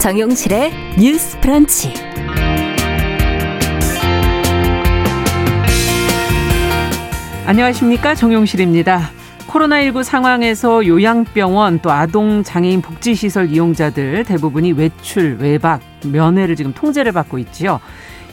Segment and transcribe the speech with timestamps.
[0.00, 1.92] 정용실의 뉴스 프런치.
[7.44, 8.14] 안녕하십니까.
[8.14, 9.10] 정용실입니다.
[9.46, 17.38] 코로나19 상황에서 요양병원 또 아동 장애인 복지시설 이용자들 대부분이 외출, 외박, 면회를 지금 통제를 받고
[17.38, 17.78] 있지요.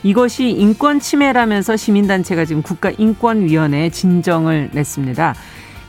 [0.03, 5.35] 이것이 인권 침해라면서 시민단체가 지금 국가인권위원회에 진정을 냈습니다.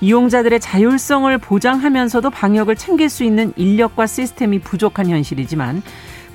[0.00, 5.82] 이용자들의 자율성을 보장하면서도 방역을 챙길 수 있는 인력과 시스템이 부족한 현실이지만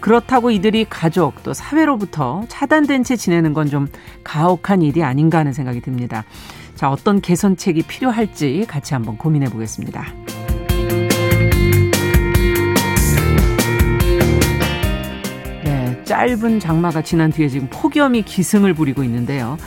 [0.01, 3.87] 그렇다고 이들이 가족 또 사회로부터 차단된 채 지내는 건 좀
[4.23, 6.25] 가혹한 일이 아닌가 하는 생각이 듭니다.
[6.75, 10.05] 자, 어떤 개선책이 필요할지 같이 한번 고민해 보겠습니다.
[15.63, 19.57] 네, 짧은 장마가 지난 뒤에 지금 폭염이 기승을 부리고 있는데요.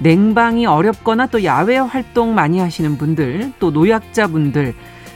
[0.00, 4.74] 냉방이 어렵거나 또 야외 활동 많이 하시는 분들, 또 노약자분들,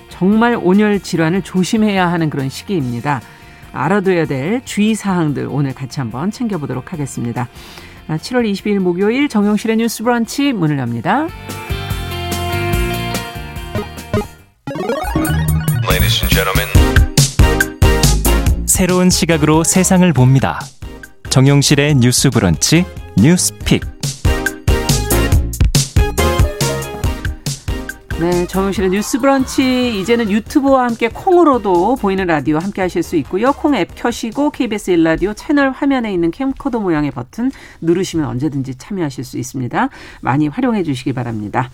[0.09, 3.21] 정말 온열 질환을 조심해야 하는 그런 시기입니다.
[3.73, 7.49] 알아둬야 될 주의 사항들 오늘 같이 한번 챙겨보도록 하겠습니다.
[8.09, 11.27] 7월 22일 목요일 정용실의 뉴스 브런치 문을 엽니다.
[18.67, 20.61] 새로운 시각으로 세상을 봅니다.
[21.31, 22.85] 정용실의 뉴스 브런치
[23.17, 23.96] 뉴스 픽.
[28.19, 33.53] 네, 정용실의 뉴스 브런치 이제는 유튜브와 함께 콩으로도 보이는 라디오 함께 하실 수 있고요.
[33.53, 37.51] 콩 앱 켜시고 KBS 일라디오 채널 화면에 있는 캠코더 모양의 버튼
[37.83, 39.91] 누르시면 언제든지 참여하실 수 있습니다.
[40.23, 41.69] 많이 활용해 주시기 바랍니다.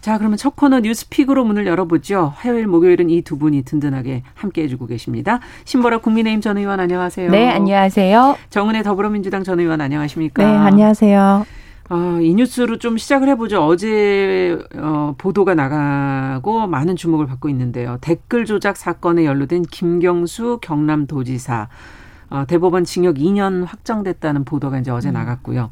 [0.00, 2.32] 자, 그러면 첫 코너 뉴스픽으로 문을 열어보죠.
[2.36, 5.38] 화요일, 목요일은 이 두 분이 든든하게 함께 해주고 계십니다.
[5.66, 7.30] 신보라 국민의힘 전 의원 안녕하세요.
[7.30, 8.36] 네, 안녕하세요.
[8.48, 10.42] 정은혜 더불어민주당 전 의원 안녕하십니까?
[10.44, 11.44] 네, 안녕하세요.
[11.92, 13.62] 어, 이 뉴스로 좀 시작을 해보죠.
[13.66, 17.98] 어제 어, 보도가 나가고 많은 주목을 받고 있는데요.
[18.00, 21.68] 댓글 조작 사건에 연루된 김경수 경남도지사
[22.30, 25.12] 어, 대법원 징역 2년 확정됐다는 보도가 이제 어제 음.
[25.12, 25.68] 나갔고요.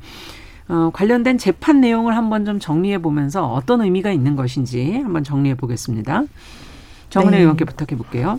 [0.68, 6.24] 어, 관련된 재판 내용을 한번 좀 정리해 보면서 어떤 의미가 있는 것인지 한번 정리해 보겠습니다.
[7.08, 7.42] 정은혜 네.
[7.44, 8.38] 의원께 부탁해 볼게요.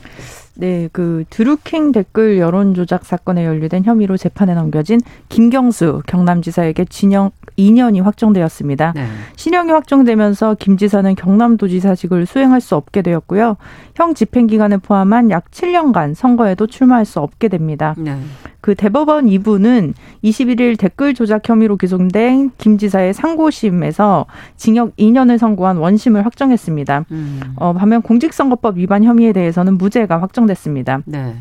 [0.56, 8.02] 네, 그 드루킹 댓글 여론 조작 사건에 연루된 혐의로 재판에 넘겨진 김경수 경남지사에게 진영 2년이
[8.02, 8.94] 확정되었습니다.
[8.96, 9.06] 네.
[9.36, 13.58] 신형이 확정되면서 김 지사는 경남도지사직을 수행할 수 없게 되었고요.
[13.96, 17.96] 형 집행 기간을 포함한 약 7년간 선거에도 출마할 수 없게 됩니다.
[17.98, 18.18] 네.
[18.62, 26.26] 그 대법원 2부는 21일 댓글 조작 혐의로 기소된 김 지사의 상고심에서 징역 2년을 선고한 원심을
[26.26, 27.06] 확정했습니다.
[27.12, 27.42] 음.
[27.58, 30.32] 어, 반면 공직선거법 위반 혐의에 대해서는 무죄가 확정.
[30.32, 31.02] 확정됐습니다.
[31.06, 31.36] 네.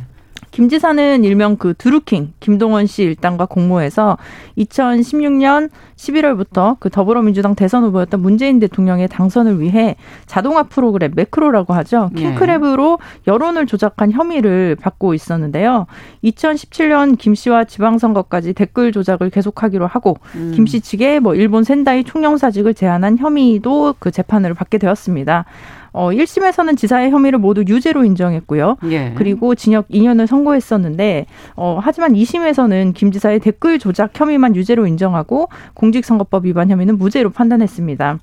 [0.51, 4.19] 김 지사는 일명 그 드루킹 김동원 씨 일당과 공모해서
[4.59, 9.97] 2016년 11월부터 그 더불어민주당 대선 후보였던 문재인 대통령의 당선을 위해
[10.27, 12.11] 자동화 프로그램 매크로라고 하죠.
[12.13, 12.35] 네.
[12.35, 15.87] 킹크랩으로 여론을 조작한 혐의를 받고 있었는데요.
[16.25, 20.53] 2017년 김 씨와 지방선거까지 댓글 조작을 계속하기로 하고 음.
[20.55, 25.45] 김씨 측에 뭐 일본 샌다이 총영사직을 제안한 혐의도 그 재판을 받게 되었습니다.
[25.93, 28.77] 어 1심에서는 지사의 혐의를 모두 유죄로 인정했고요.
[28.91, 29.13] 예.
[29.17, 36.47] 그리고 징역 2년을 선고했었는데 어 하지만 2심에서는 김 지사의 댓글 조작 혐의만 유죄로 인정하고 공직선거법
[36.47, 38.19] 위반 혐의는 무죄로 판단했습니다.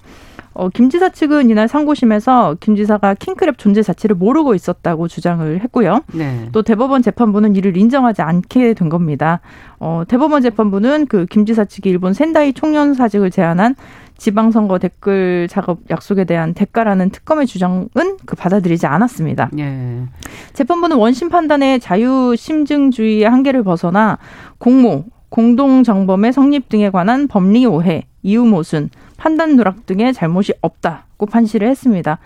[0.60, 6.02] 어, 김 지사 측은 이날 상고심에서 김 지사가 킹크랩 존재 자체를 모르고 있었다고 주장을 했고요.
[6.14, 6.50] 네.
[6.52, 9.40] 또 대법원 재판부는 이를 인정하지 않게 된 겁니다.
[9.80, 13.76] 어, 대법원 재판부는 그 김 지사 측이 일본 샌다이 총련 사직을 제안한
[14.18, 19.50] 지방선거 댓글 작업 약속에 대한 대가라는 특검의 주장은 그 받아들이지 않았습니다.
[19.60, 20.04] 예.
[20.54, 24.18] 재판부는 원심 판단의 자유 심증주의의 한계를 벗어나
[24.58, 31.68] 공모, 공동정범의 성립 등에 관한 법리 오해, 이유 모순, 판단 누락 등의 잘못이 없다고 판시를
[31.70, 32.20] 했습니다.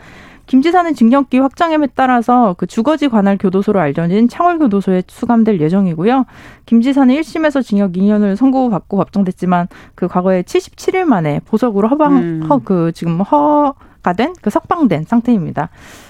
[0.52, 6.26] 김 지사는 징역기 확정함에 따라서 그 주거지 관할 교도소로 알려진 창월교도소에 수감될 예정이고요.
[6.66, 12.48] 김 지사는 1심에서 징역 2년을 선고받고 법정됐지만 그 과거에 77일 만에 보석으로 허방 음.
[12.50, 15.70] 허그 지금 허가 된 그 석방된 상태입니다.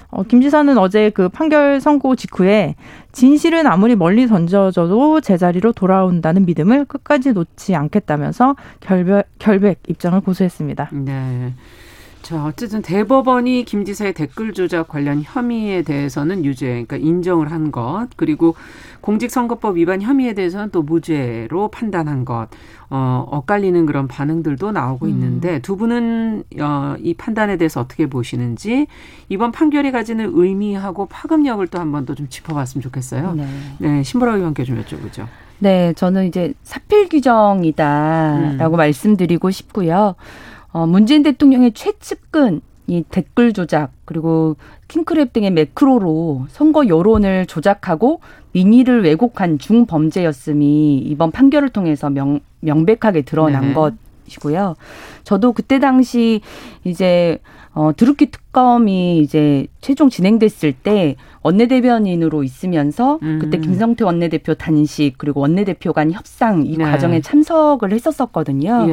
[0.10, 2.74] 어, 김 지사는 어제 그 판결 선고 직후에
[3.12, 10.90] 진실은 아무리 멀리 던져져도 제자리로 돌아온다는 믿음을 끝까지 놓지 않겠다면서 결백, 결백 입장을 고수했습니다.
[10.94, 11.54] 네.
[12.22, 18.08] 자, 어쨌든 대법원이 김 지사의 댓글 조작 관련 혐의에 대해서는 유죄, 그러니까 인정을 한 것,
[18.16, 18.56] 그리고
[19.02, 22.48] 공직선거법 위반 혐의에 대해서는 또 무죄로 판단한 것,
[22.92, 25.10] 어, 엇갈리는 그런 반응들도 나오고 음.
[25.12, 28.86] 있는데 두 분은 어, 이 판단에 대해서 어떻게 보시는지
[29.30, 33.34] 이번 판결이 가지는 의미하고 파급력을 또 한 번 더 좀 짚어봤으면 좋겠어요.
[33.34, 33.48] 네,
[33.80, 35.26] 네 신보라 의원께 좀 여쭤보죠.
[35.60, 38.78] 네, 저는 이제 사필 규정이다라고 음.
[38.78, 40.16] 말씀드리고 싶고요.
[40.72, 44.58] 어, 문재인 대통령의 최측근 이 댓글 조작 그리고
[44.88, 48.20] 킹크랩 등의 매크로로 선거 여론을 조작하고
[48.54, 53.74] 민의를 왜곡한 중범죄였음이 이번 판결을 통해서 명, 명백하게 드러난 네.
[53.74, 54.76] 것이고요.
[55.24, 56.42] 저도 그때 당시
[56.84, 57.40] 이제
[57.74, 63.40] 어, 드루키 특검이 이제 최종 진행됐을 때 원내대변인으로 있으면서 음.
[63.42, 66.84] 그때 김성태 원내대표 단식 그리고 원내대표 간 협상 이 네.
[66.84, 68.88] 과정에 참석을 했었었거든요.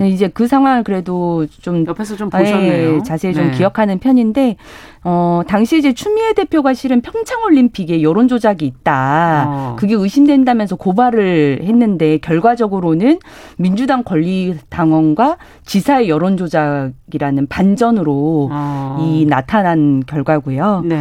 [0.00, 0.08] 예.
[0.08, 2.94] 이제 그 상황을 그래도 좀 옆에서 좀 보셨네요.
[2.94, 3.50] 예, 자세히 좀 네.
[3.50, 4.56] 기억하는 편인데
[5.02, 9.44] 어 당시 이제 추미애 대표가 실은 평창 올림픽에 여론 조작이 있다.
[9.46, 9.76] 어.
[9.78, 13.18] 그게 의심된다면서 고발을 했는데 결과적으로는
[13.58, 15.36] 민주당 권리당원과
[15.66, 18.83] 지사의 여론 조작이라는 반전으로 어.
[19.00, 20.82] 이 나타난 결과고요.
[20.84, 21.00] 네.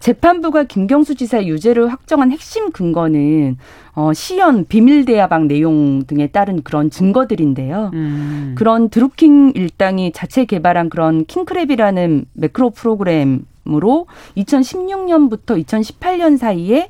[0.00, 3.56] 재판부가 김경수 지사의 유죄를 확정한 핵심 근거는
[3.94, 7.90] 어, 시연 비밀 대화방 내용 등에 따른 그런 증거들인데요.
[7.92, 8.54] 음.
[8.56, 14.06] 그런 드루킹 일당이 자체 개발한 그런 킹크랩이라는 매크로 프로그램으로
[14.36, 16.88] 2016년부터 2018년 사이에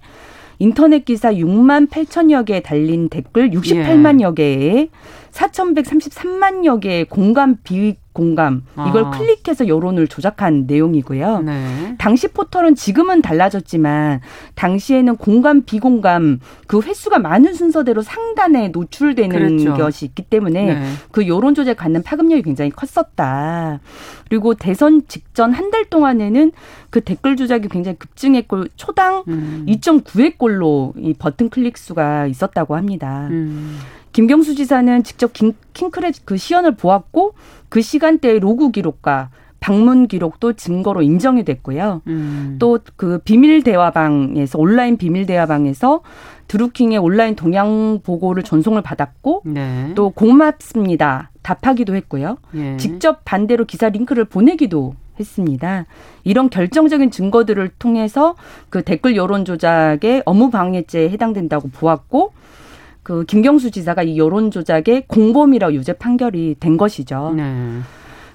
[0.59, 4.35] 인터넷 기사 6만 8천여 개에 달린 댓글 68만여 예.
[4.35, 4.89] 개에
[5.33, 9.11] 4,133만여 개의 공감 비공감 이걸 아.
[9.11, 11.41] 클릭해서 여론을 조작한 내용이고요.
[11.41, 11.97] 네.
[11.99, 14.21] 당시 포털은 지금은 달라졌지만
[14.55, 19.75] 당시에는 공감 비공감 그 횟수가 많은 순서대로 상단에 노출되는 그렇죠.
[19.83, 20.83] 것이 있기 때문에 네.
[21.11, 23.81] 그 여론 조작에 갖는 파급력이 굉장히 컸었다.
[24.29, 26.53] 그리고 대선 직전 한 달 동안에는
[26.91, 29.65] 그 댓글 조작이 굉장히 급증했고 초당 음.
[29.67, 33.29] 2.9회 꼴로 이 버튼 클릭 수가 있었다고 합니다.
[33.31, 33.79] 음.
[34.13, 37.35] 김경수 지사는 직접 킹, 킹크랩 그 시연을 보았고
[37.69, 39.31] 그 시간대의 로그 기록과
[39.61, 42.03] 방문 기록도 증거로 인정이 됐고요.
[42.09, 42.57] 음.
[42.59, 46.01] 또그 비밀 대화방에서 온라인 비밀 대화방에서
[46.49, 49.93] 드루킹의 온라인 동향 보고를 전송을 받았고 네.
[49.95, 52.37] 또 고맙습니다 답하기도 했고요.
[52.57, 52.77] 예.
[52.77, 55.87] 직접 반대로 기사 링크를 보내기도 했습니다.
[56.25, 58.35] 이런 결정적인 증거들을 통해서
[58.69, 62.33] 그 댓글 여론 조작의 업무 방해죄에 해당된다고 보았고
[63.03, 67.33] 그 김경수 지사가 이 여론 조작의 공범이라 유죄 판결이 된 것이죠.
[67.37, 67.81] 네.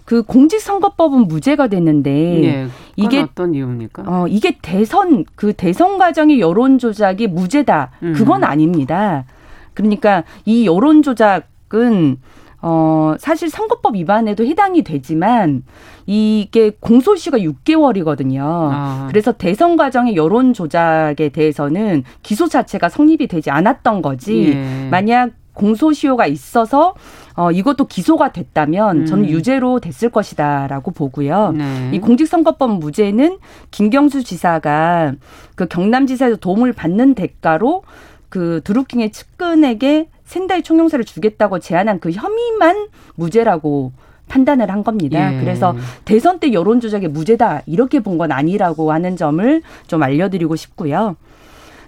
[0.03, 4.03] 그 공직선거법은 무죄가 됐는데 네, 이게 어떤 이유입니까?
[4.05, 7.91] 어 이게 대선 그 대선 과정의 여론 조작이 무죄다.
[8.03, 8.13] 음.
[8.13, 9.25] 그건 아닙니다.
[9.73, 12.19] 그러니까 이 여론 조작은
[12.61, 15.63] 어, 사실 선거법 위반에도 해당이 되지만
[16.05, 18.41] 이게 공소시가 6개월이거든요.
[18.41, 19.05] 아.
[19.09, 24.53] 그래서 대선 과정의 여론 조작에 대해서는 기소 자체가 성립이 되지 않았던 거지.
[24.53, 24.87] 예.
[24.89, 26.93] 만약 공소시효가 있어서
[27.35, 29.05] 어 이것도 기소가 됐다면 음.
[29.05, 31.51] 저는 유죄로 됐을 것이다라고 보고요.
[31.51, 31.89] 네.
[31.93, 33.39] 이 공직선거법 무죄는
[33.71, 35.13] 김경수 지사가
[35.55, 37.83] 그 경남지사에서 도움을 받는 대가로
[38.29, 43.91] 그 드루킹의 측근에게 仙台 총영사를 주겠다고 제안한 그 혐의만 무죄라고
[44.27, 45.33] 판단을 한 겁니다.
[45.35, 45.39] 예.
[45.39, 51.15] 그래서 대선 때 여론 조작에 무죄다 이렇게 본 건 아니라고 하는 점을 좀 알려드리고 싶고요.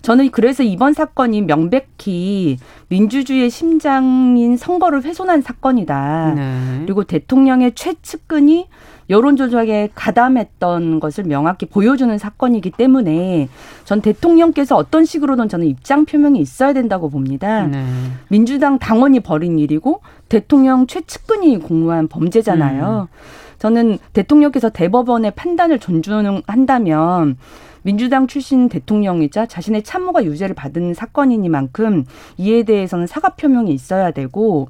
[0.02, 2.58] 저는 그래서 이번 사건이 명백히
[2.88, 6.34] 민주주의의 심장인 선거를 훼손한 사건이다.
[6.36, 6.80] 네.
[6.86, 8.68] 그리고 대통령의 최측근이
[9.10, 13.50] 여론 조작에 가담했던 것을 명확히 보여주는 사건이기 때문에
[13.84, 17.66] 전 대통령께서 어떤 식으로든 저는 입장 표명이 있어야 된다고 봅니다.
[17.66, 17.84] 네.
[18.30, 23.08] 민주당 당원이 벌인 일이고 대통령 최측근이 공모한 범죄잖아요.
[23.12, 23.20] 음.
[23.58, 27.38] 저는 대통령께서 대법원의 판단을 존중한다면
[27.82, 32.06] 민주당 출신 대통령이자 자신의 참모가 유죄를 받은 사건이니만큼
[32.38, 34.70] 이에 대해서는 사과 표명이 있어야 되고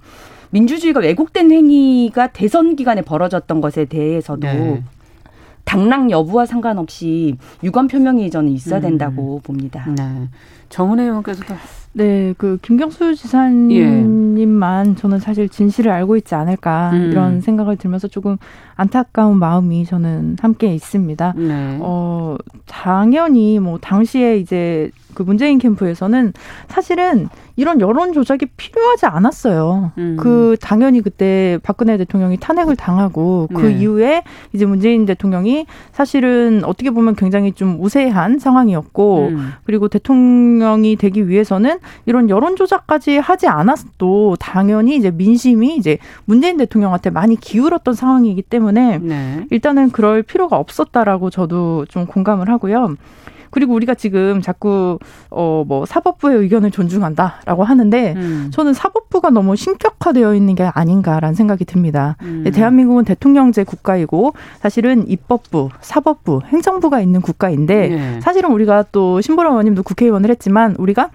[0.51, 4.83] 민주주의가 왜곡된 행위가 대선 기간에 벌어졌던 것에 대해서도 네.
[5.63, 8.81] 당락 여부와 상관없이 유감 표명이 저는 있어야 음.
[8.81, 9.41] 된다고 음.
[9.41, 9.85] 봅니다.
[9.95, 10.27] 네.
[10.69, 11.53] 정은혜 의원께서도
[11.91, 14.95] 네, 그 김경수 지사님만 예.
[14.95, 17.09] 저는 사실 진실을 알고 있지 않을까 음.
[17.11, 18.37] 이런 생각을 들면서 조금
[18.75, 21.33] 안타까운 마음이 저는 함께 있습니다.
[21.35, 21.77] 네.
[21.81, 26.33] 어, 당연히 뭐 당시에 이제 그 문재인 캠프에서는
[26.67, 29.91] 사실은 이런 여론 조작이 필요하지 않았어요.
[29.97, 30.17] 음.
[30.17, 33.73] 그 당연히 그때 박근혜 대통령이 탄핵을 당하고 그 네.
[33.73, 34.23] 이후에
[34.53, 39.51] 이제 문재인 대통령이 사실은 어떻게 보면 굉장히 좀 우세한 상황이었고 음.
[39.65, 47.09] 그리고 대통령이 되기 위해서는 이런 여론 조작까지 하지 않았도 당연히 이제 민심이 이제 문재인 대통령한테
[47.09, 49.45] 많이 기울었던 상황이기 때문에 네.
[49.49, 52.95] 일단은 그럴 필요가 없었다라고 저도 좀 공감을 하고요.
[53.51, 58.49] 그리고 우리가 지금 자꾸 어 뭐 사법부의 의견을 존중한다라고 하는데 음.
[58.51, 62.15] 저는 사법부가 너무 신격화되어 있는 게 아닌가라는 생각이 듭니다.
[62.23, 62.43] 음.
[62.51, 68.19] 대한민국은 대통령제 국가이고 사실은 입법부, 사법부, 행정부가 있는 국가인데 네.
[68.21, 71.11] 사실은 우리가 또 신보라 의원님도 국회의원을 했지만 우리가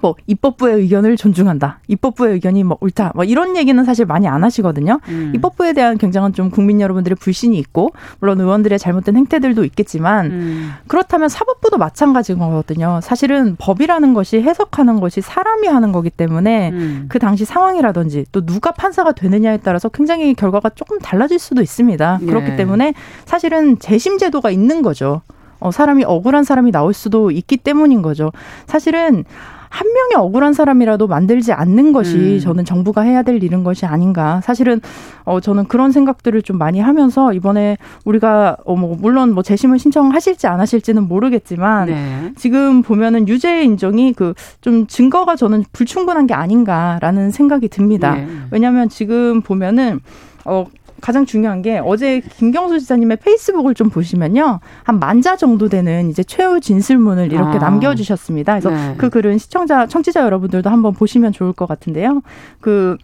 [0.00, 1.80] 뭐 입법부의 의견을 존중한다.
[1.88, 3.12] 입법부의 의견이 뭐 옳다.
[3.14, 5.00] 뭐 이런 얘기는 사실 많이 안 하시거든요.
[5.08, 5.32] 음.
[5.34, 7.90] 입법부에 대한 굉장한 좀 국민 여러분들의 불신이 있고
[8.20, 10.70] 물론 의원들의 잘못된 행태들도 있겠지만 음.
[10.86, 13.00] 그렇다면 사법부도 마찬가지인 거거든요.
[13.02, 17.06] 사실은 법이라는 것이 해석하는 것이 사람이 하는 거기 때문에 음.
[17.08, 22.20] 그 당시 상황이라든지 또 누가 판사가 되느냐에 따라서 굉장히 결과가 조금 달라질 수도 있습니다.
[22.24, 22.56] 그렇기 네.
[22.56, 25.22] 때문에 사실은 재심 제도가 있는 거죠.
[25.60, 28.32] 어, 사람이 억울한 사람이 나올 수도 있기 때문인 거죠.
[28.66, 29.24] 사실은
[29.70, 32.38] 한 명이 억울한 사람이라도 만들지 않는 것이 음.
[32.40, 34.40] 저는 정부가 해야 될 일인 것이 아닌가.
[34.42, 34.80] 사실은
[35.24, 40.60] 어 저는 그런 생각들을 좀 많이 하면서 이번에 우리가 어뭐 물론 뭐 재심을 신청하실지 안
[40.60, 42.32] 하실지는 모르겠지만 네.
[42.36, 48.14] 지금 보면은 유죄 인정이 그 좀 증거가 저는 불충분한 게 아닌가라는 생각이 듭니다.
[48.14, 48.26] 네.
[48.50, 50.00] 왜냐하면 지금 보면은
[50.44, 50.66] 어
[51.00, 54.60] 가장 중요한 게 어제 김경수 지사님의 페이스북을 좀 보시면요.
[54.82, 57.60] 한 만자 정도 되는 이제 최후 진술문을 이렇게 아.
[57.60, 58.60] 남겨주셨습니다.
[58.60, 58.94] 그래서 네.
[58.98, 62.22] 그 글은 시청자, 청취자 여러분들도 한번 보시면 좋을 것 같은데요.
[62.60, 62.96] 그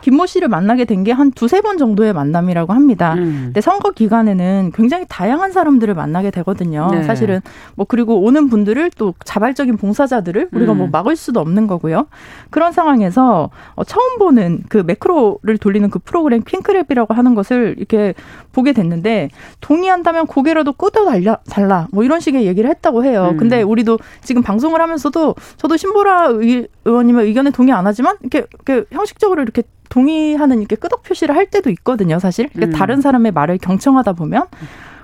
[0.00, 3.14] 김모 씨를 만나게 된 게 한 두세 번 정도의 만남이라고 합니다.
[3.14, 3.42] 음.
[3.46, 6.88] 근데 선거 기간에는 굉장히 다양한 사람들을 만나게 되거든요.
[6.90, 7.02] 네.
[7.04, 7.40] 사실은
[7.74, 10.90] 뭐 그리고 오는 분들을 또 자발적인 봉사자들을 우리가 뭐 음.
[10.90, 12.06] 뭐 막을 수도 없는 거고요.
[12.50, 18.14] 그런 상황에서 어, 처음 보는 그 매크로를 돌리는 그 프로그램 핑크랩이라고 하는 것을 이렇게
[18.54, 19.28] 보게 됐는데
[19.60, 23.30] 동의한다면 고개라도 끄덕 달라, 달라 뭐 이런 식의 얘기를 했다고 해요.
[23.32, 23.36] 음.
[23.36, 26.28] 근데 우리도 지금 방송을 하면서도 저도 신보라
[26.84, 31.70] 의원님의 의견에 동의 안 하지만 이렇게, 이렇게 형식적으로 이렇게 동의하는 이렇게 끄덕 표시를 할 때도
[31.70, 32.48] 있거든요, 사실.
[32.48, 32.78] 그러니까 음.
[32.78, 34.46] 다른 사람의 말을 경청하다 보면.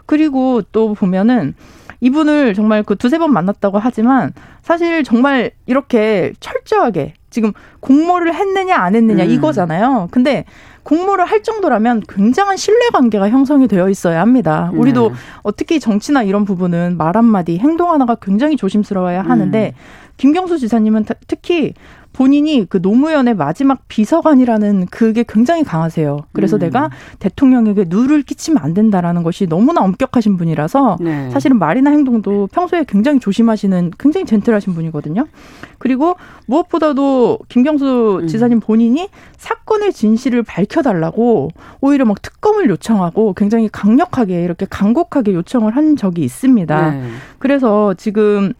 [0.07, 1.55] 그리고 또 보면은
[2.01, 8.97] 이분을 정말 그 두세 번 만났다고 하지만 사실 정말 이렇게 철저하게 지금 공모를 했느냐 안
[8.97, 9.31] 했느냐 음.
[9.31, 10.09] 이거잖아요.
[10.11, 10.47] 근데
[10.83, 14.71] 공모를 할 정도라면 굉장한 신뢰 관계가 형성이 되어 있어야 합니다.
[14.75, 15.15] 우리도 음.
[15.57, 20.10] 특히 정치나 이런 부분은 말 한마디, 행동 하나가 굉장히 조심스러워야 하는데 음.
[20.21, 21.73] 김경수 지사님은 특히
[22.13, 26.19] 본인이 그 노무현의 마지막 비서관이라는 그게 굉장히 강하세요.
[26.33, 26.59] 그래서 음.
[26.59, 31.31] 내가 대통령에게 누를 끼치면 안 된다라는 것이 너무나 엄격하신 분이라서 네.
[31.31, 35.27] 사실은 말이나 행동도 평소에 굉장히 조심하시는 굉장히 젠틀하신 분이거든요.
[35.79, 38.27] 그리고 무엇보다도 김경수 음.
[38.27, 39.09] 지사님 본인이
[39.39, 41.49] 사건의 진실을 밝혀달라고
[41.81, 46.91] 오히려 막 특검을 요청하고 굉장히 강력하게 이렇게 강곡하게 요청을 한 적이 있습니다.
[46.91, 47.03] 네.
[47.39, 48.53] 그래서 지금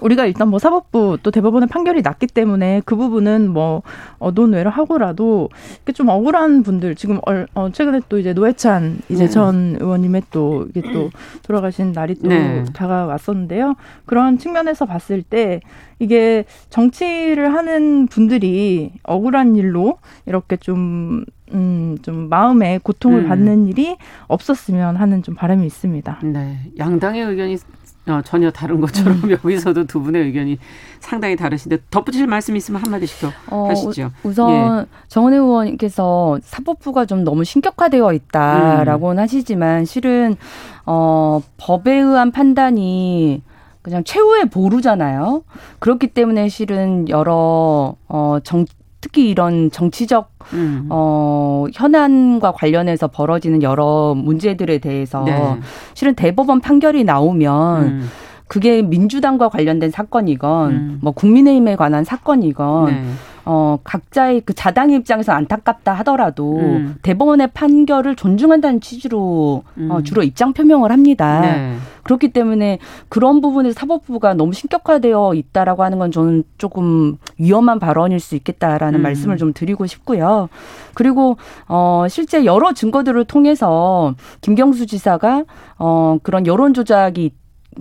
[0.00, 3.82] 우리가 일단 뭐 사법부 또 대법원의 판결이 났기 때문에 그 부분은 뭐
[4.18, 5.48] 어, 논외를 하고라도
[5.94, 9.30] 좀 억울한 분들 지금 얼, 어, 최근에 또 이제 노회찬 이제 네.
[9.30, 11.10] 전 의원님의 또 이게 또
[11.42, 12.64] 돌아가신 날이 또 네.
[12.72, 13.74] 다가왔었는데요.
[14.06, 15.60] 그런 측면에서 봤을 때
[15.98, 23.28] 이게 정치를 하는 분들이 억울한 일로 이렇게 좀 음, 좀 마음에 고통을 음.
[23.28, 23.96] 받는 일이
[24.28, 26.20] 없었으면 하는 좀 바람이 있습니다.
[26.24, 26.58] 네.
[26.78, 27.58] 양당의 의견이
[28.06, 29.30] 어, 전혀 다른 것처럼 음.
[29.44, 30.58] 여기서도 두 분의 의견이
[31.00, 34.10] 상당히 다르신데 덧붙일 말씀 있으면 한마디씩 더 어, 하시죠.
[34.22, 34.50] 우선
[34.82, 34.86] 예.
[35.08, 39.22] 정은혜 의원께서 사법부가 좀 너무 신격화되어 있다라고는 음.
[39.22, 40.36] 하시지만 실은
[40.84, 43.42] 어, 법에 의한 판단이
[43.80, 45.44] 그냥 최후의 보루잖아요.
[45.78, 48.64] 그렇기 때문에 실은 여러 어, 정,
[49.04, 50.86] 특히 이런 정치적 음.
[50.88, 55.60] 어 현안과 관련해서 벌어지는 여러 문제들에 대해서 네.
[55.92, 58.10] 실은 대법원 판결이 나오면 음.
[58.48, 60.98] 그게 민주당과 관련된 사건이건 음.
[61.02, 63.04] 뭐 국민의힘에 관한 사건이건 네.
[63.44, 66.96] 어, 각자의 그 자당의 입장에서 안타깝다 하더라도 음.
[67.02, 69.90] 대법원의 판결을 존중한다는 취지로 어, 음.
[69.90, 71.40] 어, 주로 입장 표명을 합니다.
[71.40, 71.76] 네.
[72.04, 78.34] 그렇기 때문에 그런 부분에서 사법부가 너무 신격화되어 있다라고 하는 건 저는 조금 위험한 발언일 수
[78.36, 79.02] 있겠다라는 음.
[79.02, 80.48] 말씀을 좀 드리고 싶고요.
[80.92, 81.36] 그리고
[81.66, 85.44] 어 실제 여러 증거들을 통해서 김경수 지사가
[85.78, 87.32] 어 그런 여론 조작이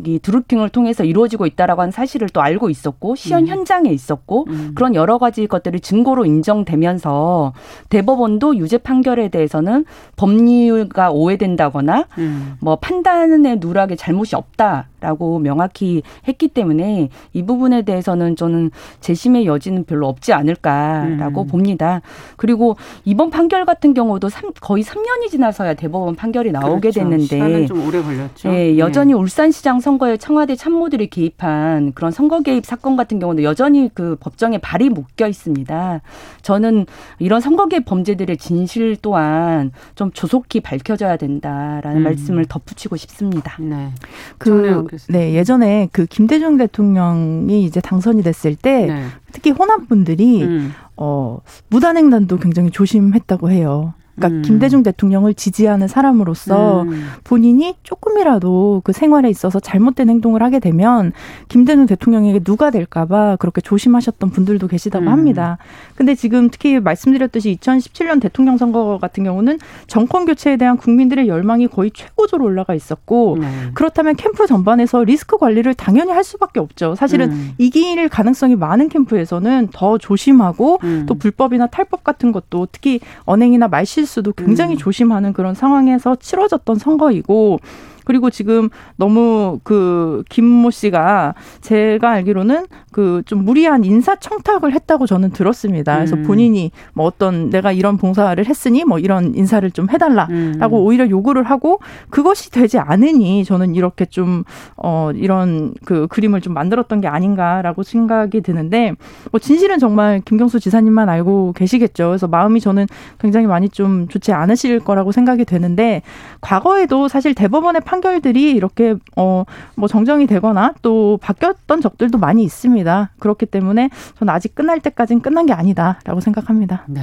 [0.05, 3.47] 이 드루킹을 통해서 이루어지고 있다라고 하는 사실을 또 알고 있었고 시연 음.
[3.47, 4.71] 현장에 있었고 음.
[4.75, 7.53] 그런 여러 가지 것들이 증거로 인정되면서
[7.89, 9.85] 대법원도 유죄 판결에 대해서는
[10.15, 12.55] 법리가 오해된다거나 음.
[12.59, 19.83] 뭐 판단의 누락에 잘못이 없다 라고 명확히 했기 때문에 이 부분에 대해서는 저는 재심의 여지는
[19.83, 21.47] 별로 없지 않을까라고 음.
[21.47, 22.01] 봅니다.
[22.37, 27.01] 그리고 이번 판결 같은 경우도 3, 거의 3년이 지나서야 대법원 판결이 나오게 그렇죠.
[27.01, 28.49] 됐는데 좀 오래 걸렸죠.
[28.49, 29.19] 네, 여전히 네.
[29.19, 34.89] 울산시장 선거에 청와대 참모들이 개입한 그런 선거 개입 사건 같은 경우도 여전히 그 법정에 발이
[34.89, 36.01] 묶여 있습니다.
[36.41, 36.85] 저는
[37.19, 42.03] 이런 선거 개입 범죄들의 진실 또한 좀 조속히 밝혀져야 된다라는 음.
[42.03, 43.57] 말씀을 덧붙이고 싶습니다.
[43.59, 43.89] 네.
[44.37, 49.05] 그, 네, 예전에 그 김대중 대통령이 이제 당선이 됐을 때 네.
[49.31, 50.73] 특히 호남 분들이 음.
[50.95, 53.93] 어, 무단횡단도 굉장히 조심했다고 해요.
[54.15, 54.41] 그러니까 음.
[54.43, 57.09] 김대중 대통령을 지지하는 사람으로서 음.
[57.23, 61.11] 본인이 조금이라도 그 생활에 있어서 잘못된 행동을 하게 되면
[61.47, 65.11] 김대중 대통령에게 누가 될까봐 그렇게 조심하셨던 분들도 계시다고 음.
[65.11, 65.57] 합니다.
[65.95, 71.91] 근데 지금 특히 말씀드렸듯이 2017년 대통령 선거 같은 경우는 정권 교체에 대한 국민들의 열망이 거의
[71.91, 73.47] 최고조로 올라가 있었고 네.
[73.73, 76.95] 그렇다면 캠프 전반에서 리스크 관리를 당연히 할 수밖에 없죠.
[76.95, 77.51] 사실은 음.
[77.57, 81.05] 이길 가능성이 많은 캠프에서는 더 조심하고 음.
[81.07, 84.77] 또 불법이나 탈법 같은 것도 특히 언행이나 말실 수도 굉장히 음.
[84.77, 87.59] 조심하는 그런 상황에서 치러졌던 선거이고
[88.05, 95.31] 그리고 지금 너무 그 김모 씨가 제가 알기로는 그 좀 무리한 인사 청탁을 했다고 저는
[95.31, 95.95] 들었습니다.
[95.95, 96.23] 그래서 음.
[96.23, 100.85] 본인이 뭐 어떤 내가 이런 봉사를 했으니 뭐 이런 인사를 좀 해달라라고 음.
[100.85, 101.79] 오히려 요구를 하고
[102.09, 104.43] 그것이 되지 않으니 저는 이렇게 좀
[104.75, 108.93] 어 이런 그 그림을 좀 만들었던 게 아닌가라고 생각이 드는데
[109.31, 112.07] 뭐 진실은 정말 김경수 지사님만 알고 계시겠죠.
[112.07, 112.87] 그래서 마음이 저는
[113.19, 116.01] 굉장히 많이 좀 좋지 않으실 거라고 생각이 되는데
[116.41, 119.43] 과거에도 사실 대법원의 판 결들이 이렇게 어
[119.75, 123.11] 뭐 정정이 되거나 또 바뀌었던 적들도 많이 있습니다.
[123.19, 126.85] 그렇기 때문에 저는 아직 끝날 때까지는 끝난 게 아니다라고 생각합니다.
[126.87, 127.01] 네.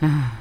[0.00, 0.32] 아,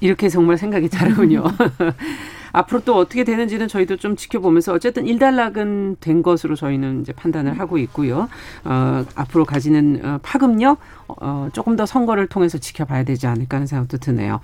[0.00, 1.44] 이렇게 정말 생각이 다르군요.
[2.52, 7.76] 앞으로 또 어떻게 되는지는 저희도 좀 지켜보면서 어쨌든 일단락은 된 것으로 저희는 이제 판단을 하고
[7.78, 8.28] 있고요.
[8.64, 13.98] 어, 앞으로 가지는 어, 파급력 어, 조금 더 선거를 통해서 지켜봐야 되지 않을까 하는 생각도
[13.98, 14.40] 드네요.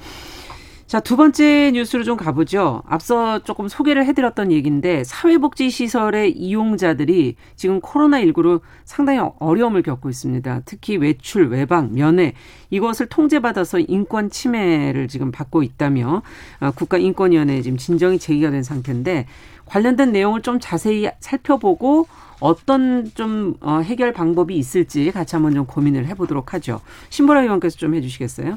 [0.93, 2.83] 자, 두 번째 뉴스로 좀 가보죠.
[2.87, 10.61] 앞서 조금 소개를 해드렸던 얘기인데 사회복지시설의 이용자들이 지금 코로나19로 상당히 어려움을 겪고 있습니다.
[10.67, 12.35] 특히 외출, 외박, 면회
[12.69, 16.21] 이것을 통제받아서 인권 침해를 지금 받고 있다며
[16.61, 19.25] 어, 국가인권위원회에 지금 진정이 제기가 된 상태인데
[19.65, 22.07] 관련된 내용을 좀 자세히 살펴보고
[22.43, 26.81] 어떤 좀 어, 해결 방법이 있을지 같이 한번 좀 고민을 해보도록 하죠.
[27.09, 28.57] 신보라 의원께서 좀 해주시겠어요?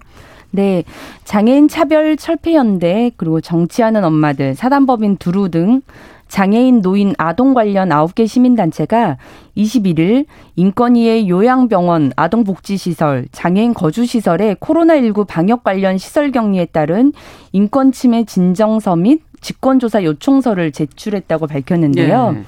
[0.52, 0.84] 네.
[1.24, 5.82] 장애인 차별 철폐연대 그리고 정치하는 엄마들 사단법인 두루 등
[6.28, 9.18] 장애인 노인 아동 관련 9개 시민단체가
[9.56, 10.26] 21일
[10.56, 17.14] 인권위의 요양병원 아동복지시설 장애인 거주시설의 코로나19 방역 관련 시설 격리에 따른
[17.52, 22.32] 인권침해 진정서 및 직권조사 요청서를 제출했다고 밝혔는데요.
[22.32, 22.44] 네.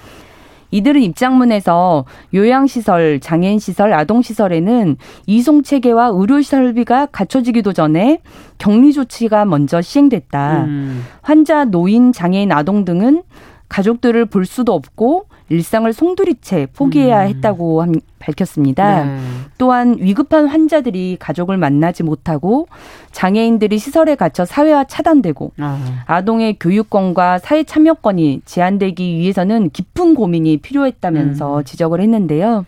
[0.72, 8.20] 이들은 입장문에서 요양시설, 장애인시설, 아동시설에는 이송체계와 의료설비가 갖춰지기도 전에
[8.58, 10.66] 격리 조치가 먼저 시행됐다.
[10.66, 11.06] 음.
[11.22, 13.24] 환자, 노인, 장애인, 아동 등은
[13.70, 17.28] 가족들을 볼 수도 없고 일상을 송두리째 포기해야 음.
[17.28, 19.06] 했다고 함, 밝혔습니다.
[19.06, 19.18] 네.
[19.58, 22.68] 또한 위급한 환자들이 가족을 만나지 못하고
[23.12, 26.22] 장애인들이 시설에 갇혀 사회화 차단되고 아.
[26.26, 31.64] 동의 교육권과 사회 참여권이 제한되기 위해서는 깊은 고민이 필요했다면서 음.
[31.64, 32.66] 지적을 했는데요.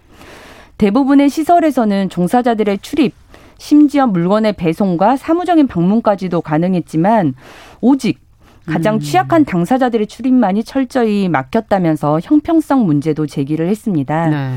[0.77, 3.13] 대부분의 시설에서는 종사자들의 출입,
[3.57, 7.35] 심지어 물건의 배송과 사무적인 방문까지도 가능했지만
[7.81, 8.28] 오직
[8.69, 8.99] 가장 음.
[8.99, 14.27] 취약한 당사자들의 출입만이 철저히 막혔다면서 형평성 문제도 제기를 했습니다.
[14.27, 14.51] 네.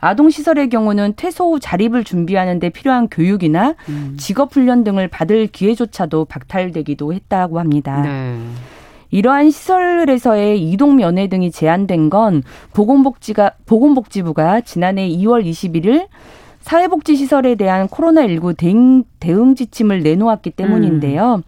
[0.00, 4.16] 아동 시설의 경우는 퇴소 후 자립을 준비하는 데 필요한 교육이나 음.
[4.18, 8.02] 직업 훈련 등을 받을 기회조차도 박탈되기도 했다고 합니다.
[8.02, 8.38] 네.
[9.10, 12.42] 이러한 시설에서의 이동 면회 등이 제한된 건
[12.74, 16.08] 보건복지가 보건복지부가 지난해 2월 21일
[16.60, 21.36] 사회복지시설에 대한 코로나19 대응, 대응 지침을 내놓았기 때문인데요.
[21.36, 21.42] 음.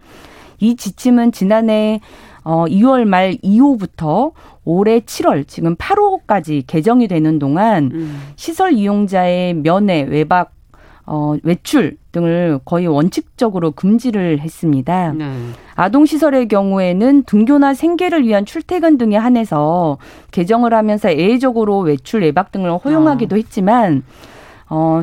[0.59, 2.01] 이 지침은 지난해
[2.43, 4.31] 어 2월 말 2호부터
[4.63, 8.21] 올해 7월 지금 8호까지 개정이 되는 동안 음.
[8.35, 10.51] 시설 이용자의 면회, 외박,
[11.05, 15.13] 어, 외출 등을 거의 원칙적으로 금지를 했습니다.
[15.13, 15.31] 네.
[15.75, 19.97] 아동 시설의 경우에는 등교나 생계를 위한 출퇴근 등에 한해서
[20.31, 23.37] 개정을 하면서 예외적으로 외출, 외박 등을 허용하기도 어.
[23.37, 24.36] 했지만 어,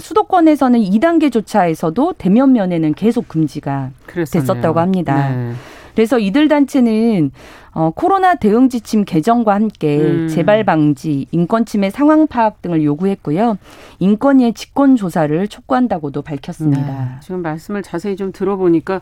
[0.00, 4.46] 수도권에서는 2단계 조차에서도 대면 면회는 계속 금지가 그랬었네요.
[4.46, 5.30] 됐었다고 합니다.
[5.30, 5.52] 네.
[5.94, 7.30] 그래서 이들 단체는
[7.72, 10.28] 어, 코로나 대응 지침 개정과 함께 음.
[10.28, 13.58] 재발 방지, 인권 침해 상황 파악 등을 요구했고요.
[14.00, 16.82] 인권위의 직권 조사를 촉구한다고도 밝혔습니다.
[16.82, 17.20] 네.
[17.20, 19.00] 지금 말씀을 자세히 좀 들어보니까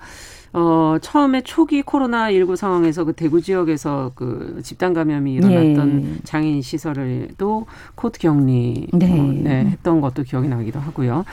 [0.54, 6.16] 어, 처음에 초기 코로나19 상황에서 그 대구 지역에서 그 집단 감염이 일어났던 네.
[6.24, 9.18] 장애인 시설을도 코트 격리 네.
[9.18, 11.24] 어, 네, 했던 것도 기억이 나기도 하고요.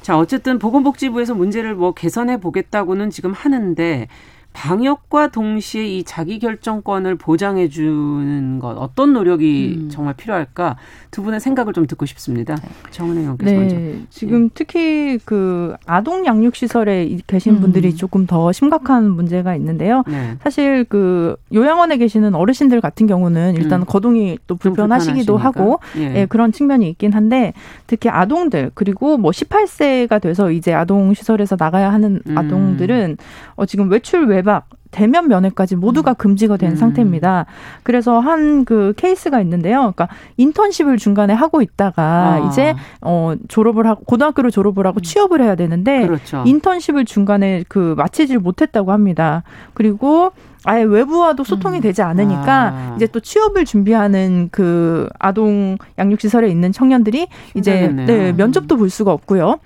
[0.00, 4.08] 자, 어쨌든 보건복지부에서 문제를 뭐 개선해 보겠다고는 지금 하는데
[4.52, 9.88] 방역과 동시에 이 자기 결정권을 보장해 주는 것 어떤 노력이 음.
[9.90, 10.76] 정말 필요할까
[11.10, 12.56] 두 분의 생각을 좀 듣고 싶습니다.
[12.90, 14.06] 정은혜 의원께서 네, 먼저.
[14.10, 14.50] 지금 네.
[14.54, 17.96] 특히 그 아동 양육 시설에 계신 분들이 음.
[17.96, 20.04] 조금 더 심각한 문제가 있는데요.
[20.06, 20.36] 네.
[20.42, 23.86] 사실 그 요양원에 계시는 어르신들 같은 경우는 일단 음.
[23.86, 26.20] 거동이 또 불편하시기도 하고 예.
[26.20, 27.52] 예, 그런 측면이 있긴 한데
[27.86, 32.38] 특히 아동들 그리고 뭐 18세가 돼서 이제 아동 시설에서 나가야 하는 음.
[32.38, 33.16] 아동들은
[33.56, 36.14] 어 지금 외출 외 외박, 대면 면회까지 모두가 음.
[36.16, 36.76] 금지가 된 음.
[36.76, 37.46] 상태입니다.
[37.82, 39.78] 그래서 한 그 케이스가 있는데요.
[39.80, 42.48] 그러니까 인턴십을 중간에 하고 있다가 아.
[42.48, 45.02] 이제 어 졸업을 하고 고등학교를 졸업을 하고 음.
[45.02, 46.42] 취업을 해야 되는데 그렇죠.
[46.46, 49.42] 인턴십을 중간에 그 마치질 못했다고 합니다.
[49.74, 50.32] 그리고
[50.64, 51.80] 아예 외부와도 소통이 음.
[51.80, 52.92] 되지 않으니까 아.
[52.96, 59.12] 이제 또 취업을 준비하는 그 아동 양육 시설에 있는 청년들이 이제 네, 면접도 볼 수가
[59.12, 59.58] 없고요.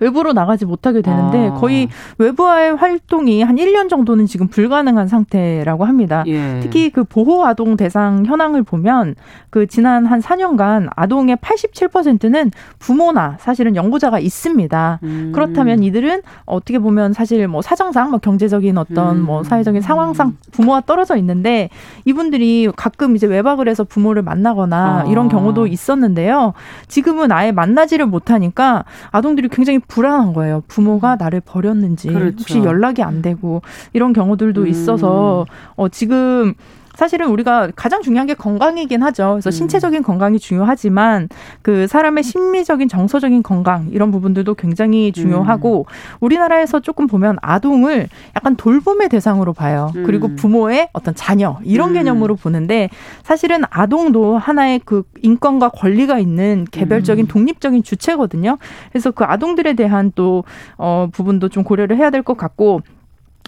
[0.00, 1.54] 외부로 나가지 못하게 되는데 아.
[1.54, 6.24] 거의 외부와의 활동이 한 1년 정도는 지금 불가능한 상태라고 합니다.
[6.26, 6.60] 예.
[6.62, 9.14] 특히 그 보호 아동 대상 현황을 보면
[9.50, 15.00] 그 지난 한 4년간 아동의 87%는 부모나 사실은 연구자가 있습니다.
[15.02, 15.32] 음.
[15.34, 19.22] 그렇다면 이들은 어떻게 보면 사실 뭐 사정상 뭐 경제적인 어떤 음.
[19.24, 21.70] 뭐 사회적인 상황상 부모와 떨어져 있는데
[22.04, 25.10] 이분들이 가끔 이제 외박을 해서 부모를 만나거나 아.
[25.10, 26.52] 이런 경우도 있었는데요.
[26.88, 30.62] 지금은 아예 만나지를 못하니까 아동들이 굉장히 불안한 거예요.
[30.68, 31.18] 부모가 음.
[31.18, 32.36] 나를 버렸는지 그렇죠.
[32.38, 34.66] 혹시 연락이 안 되고 이런 경우들도 음.
[34.68, 35.46] 있어서
[35.76, 36.54] 어 지금
[36.98, 39.34] 사실은 우리가 가장 중요한 게 건강이긴 하죠.
[39.34, 39.52] 그래서 음.
[39.52, 41.28] 신체적인 건강이 중요하지만
[41.62, 46.18] 그 사람의 심리적인 정서적인 건강 이런 부분들도 굉장히 중요하고 음.
[46.18, 49.92] 우리나라에서 조금 보면 아동을 약간 돌봄의 대상으로 봐요.
[49.94, 50.02] 음.
[50.02, 51.94] 그리고 부모의 어떤 자녀 이런 음.
[51.94, 52.90] 개념으로 보는데
[53.22, 57.28] 사실은 아동도 하나의 그 인권과 권리가 있는 개별적인 음.
[57.28, 58.58] 독립적인 주체거든요.
[58.90, 60.42] 그래서 그 아동들에 대한 또
[60.78, 62.80] 어 부분도 좀 고려를 해야 될 것 같고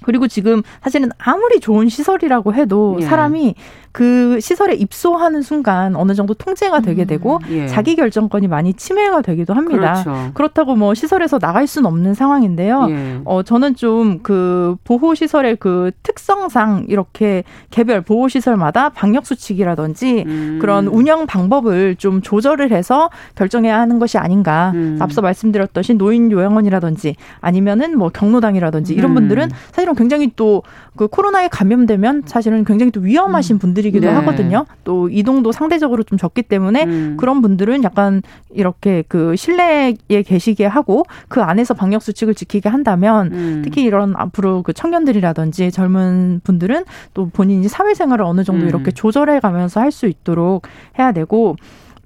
[0.03, 3.05] 그리고 지금 사실은 아무리 좋은 시설이라고 해도 예.
[3.05, 3.55] 사람이
[3.93, 7.67] 그 시설에 입소하는 순간 어느 정도 통제가 되게 되고 음, 예.
[7.67, 10.05] 자기 결정권이 많이 침해가 되기도 합니다.
[10.05, 10.31] 그렇죠.
[10.35, 12.87] 그렇다고 뭐 시설에서 나갈 수는 없는 상황인데요.
[12.91, 13.21] 예.
[13.25, 20.59] 어 저는 좀 그 보호 시설의 그 특성상 이렇게 개별 보호 시설마다 방역 수칙이라든지 음.
[20.61, 24.73] 그런 운영 방법을 좀 조절을 해서 결정해야 하는 것이 아닌가.
[24.75, 24.99] 음.
[25.01, 29.15] 앞서 말씀드렸듯이 노인 요양원이라든지 아니면은 뭐 경로당이라든지 이런 음.
[29.15, 30.63] 분들은 사실 은 굉장히 또
[30.97, 33.59] 그 코로나에 감염되면 사실은 굉장히 또 위험하신 음.
[33.59, 34.13] 분들 분들이기도 네.
[34.17, 34.67] 하거든요.
[34.85, 37.17] 또 이동도 상대적으로 좀 적기 때문에 음.
[37.19, 43.63] 그런 분들은 약간 이렇게 그 실내에 계시게 하고 그 안에서 방역 수칙을 지키게 한다면 음.
[43.65, 48.69] 특히 이런 앞으로 그 청년들이라든지 젊은 분들은 또 본인이 사회생활을 어느 정도 음.
[48.69, 50.63] 이렇게 조절해 가면서 할 수 있도록
[51.01, 51.57] 해야 되고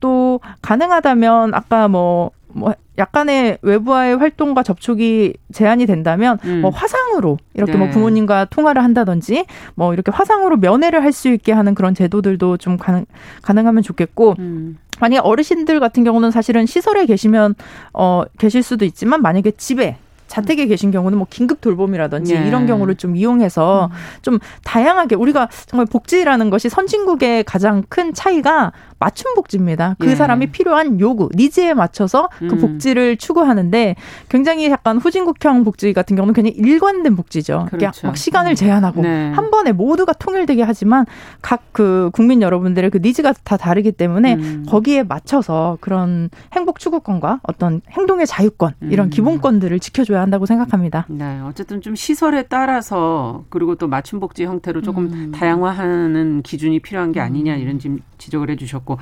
[0.01, 6.61] 또 가능하다면 아까 뭐 뭐 약간의 외부와의 활동과 접촉이 제한이 된다면 음.
[6.61, 7.87] 뭐 화상으로 이렇게 뭐 네.
[7.87, 12.77] 뭐 부모님과 통화를 한다든지 뭐 이렇게 화상으로 면회를 할 수 있게 하는 그런 제도들도 좀
[12.77, 13.07] 가능
[13.43, 14.79] 가능하면 좋겠고 음.
[15.01, 17.55] 만약에 어르신들 같은 경우는 사실은 시설에 계시면
[17.93, 22.47] 어 계실 수도 있지만 만약에 집에 자택에 계신 경우는 뭐 긴급 돌봄이라든지 예.
[22.47, 23.97] 이런 경우를 좀 이용해서 음.
[24.23, 28.73] 좀 다양하게 우리가 정말 복지라는 것이 선진국의 가장 큰 차이가
[29.05, 29.97] 맞춤 복지입니다.
[29.99, 30.15] 그 예.
[30.15, 32.59] 사람이 필요한 요구, 니즈에 맞춰서 그 음.
[32.59, 33.97] 복지를 추구하는데
[34.31, 37.67] 굉장히 약간 후진국형 복지 같은 경우는 그냥 일관된 복지죠.
[37.71, 38.07] 그렇죠.
[38.07, 38.55] 막 시간을 음.
[38.55, 39.31] 제한하고 네.
[39.33, 41.05] 한 번에 모두가 통일되게 하지만
[41.43, 44.65] 각 그 국민 여러분들의 그 니즈가 다 다르기 때문에 음.
[44.67, 49.11] 거기에 맞춰서 그런 행복 추구권과 어떤 행동의 자유권 이런 음.
[49.11, 51.05] 기본권들을 지켜줘야 한다고 생각합니다.
[51.11, 55.33] 네, 어쨌든 좀 시설에 따라서 그리고 또 맞춤 복지 형태로 조금 음.
[55.33, 57.81] 다양화하는 기준이 필요한 게 아니냐 이런
[58.19, 58.94] 지적을 해주셨고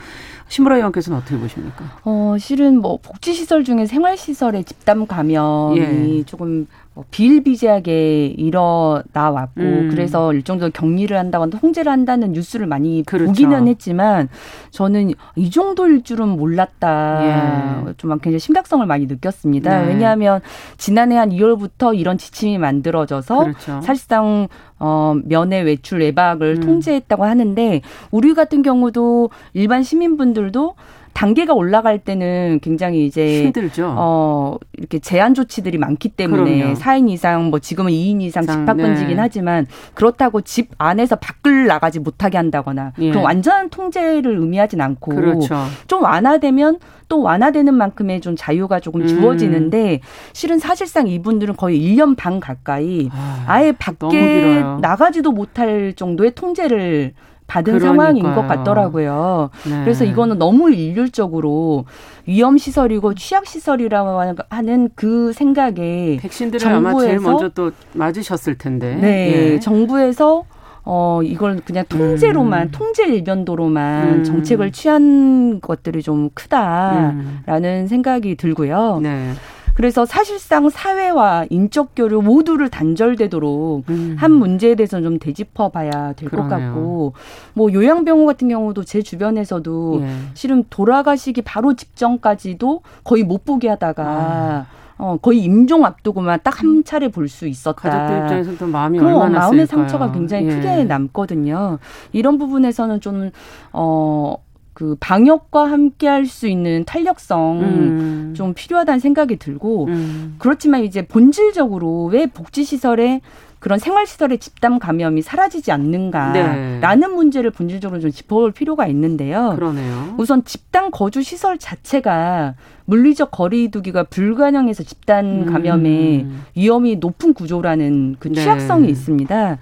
[0.48, 1.84] 신보라 의원께서는 어떻게 보십니까?
[2.04, 5.78] 어, 실은 뭐 복지시설 중에 생활시설에 집단 감염이
[6.18, 6.22] 예.
[6.24, 6.66] 조금 뭐
[7.10, 9.88] 비일비재하게 일어나 왔고 음.
[9.90, 13.26] 그래서 일정적으로 격리를 한다거나 통제를 한다는 뉴스를 많이 그렇죠.
[13.26, 14.28] 보기는 했지만
[14.70, 17.86] 저는 이 정도일 줄은 몰랐다.
[17.88, 17.94] 예.
[17.96, 19.82] 좀 굉장히 심각성을 많이 느꼈습니다.
[19.82, 19.88] 네.
[19.88, 20.40] 왜냐하면
[20.76, 23.80] 지난해 한 2월부터 이런 지침이 만들어져서 그렇죠.
[23.80, 26.60] 사실상 어, 면회 외출 외박을 음.
[26.60, 30.74] 통제했다고 하는데 우리 같은 경우도 일반 시민분들도
[31.12, 33.94] 단계가 올라갈 때는 굉장히 이제 힘들죠.
[33.96, 36.74] 어, 이렇게 제한 조치들이 많기 때문에 그럼요.
[36.74, 39.22] 4인 이상 뭐 지금은 2인 이상 집합 금지긴 네.
[39.22, 43.10] 하지만 그렇다고 집 안에서 밖을 나가지 못하게 한다거나 예.
[43.10, 45.64] 그럼 완전한 통제를 의미하진 않고 그렇죠.
[45.86, 49.06] 좀 완화되면 또 완화되는 만큼의 좀 자유가 조금 음.
[49.06, 50.00] 주어지는데
[50.32, 57.12] 실은 사실상 이분들은 거의 1년 반 가까이 아, 예 밖에 나가지도 못할 정도의 통제를
[57.52, 57.90] 받은 그러니까요.
[57.90, 59.50] 상황인 것 같더라고요.
[59.68, 59.84] 네.
[59.84, 61.84] 그래서 이거는 너무 일률적으로
[62.26, 68.94] 위험 시설이고 취약 시설이라고 하는 그 생각에 백신들을 정부에서 아마 제일 먼저 또 맞으셨을 텐데.
[68.94, 69.60] 네, 예.
[69.60, 70.44] 정부에서
[70.84, 72.70] 어, 이걸 그냥 통제로만, 음.
[72.72, 74.24] 통제 일변도로만 음.
[74.24, 77.86] 정책을 취한 것들이 좀 크다라는 음.
[77.86, 78.98] 생각이 들고요.
[79.02, 79.32] 네.
[79.74, 84.16] 그래서 사실상 사회와 인적 교류 모두를 단절되도록 음.
[84.18, 87.14] 한 문제에 대해서는 좀 되짚어 봐야 될 것 같고
[87.54, 90.08] 뭐 요양병원 같은 경우도 제 주변에서도 예.
[90.34, 94.66] 실은 돌아가시기 바로 직전까지도 거의 못 보게 하다가 아.
[94.98, 97.90] 어, 거의 임종 앞두고만 딱 한 차례 볼 수 있었다.
[97.90, 100.50] 가족들 입장에서도 마음이 얼마나 마음의 상처가 굉장히 예.
[100.54, 101.78] 크게 남거든요.
[102.12, 103.30] 이런 부분에서는 좀
[103.72, 104.36] 어.
[104.74, 108.34] 그 방역과 함께 할 수 있는 탄력성 음.
[108.36, 110.36] 좀 필요하다는 생각이 들고 음.
[110.38, 113.20] 그렇지만 이제 본질적으로 왜 복지 시설에
[113.58, 117.06] 그런 생활 시설의 집단 감염이 사라지지 않는가라는 네.
[117.14, 119.52] 문제를 본질적으로 좀 짚어볼 필요가 있는데요.
[119.54, 120.14] 그러네요.
[120.18, 122.54] 우선 집단 거주 시설 자체가
[122.86, 126.42] 물리적 거리두기가 불가능해서 집단 감염의 음.
[126.56, 128.42] 위험이 높은 구조라는 그 네.
[128.42, 128.88] 취약성이 네.
[128.90, 129.58] 있습니다.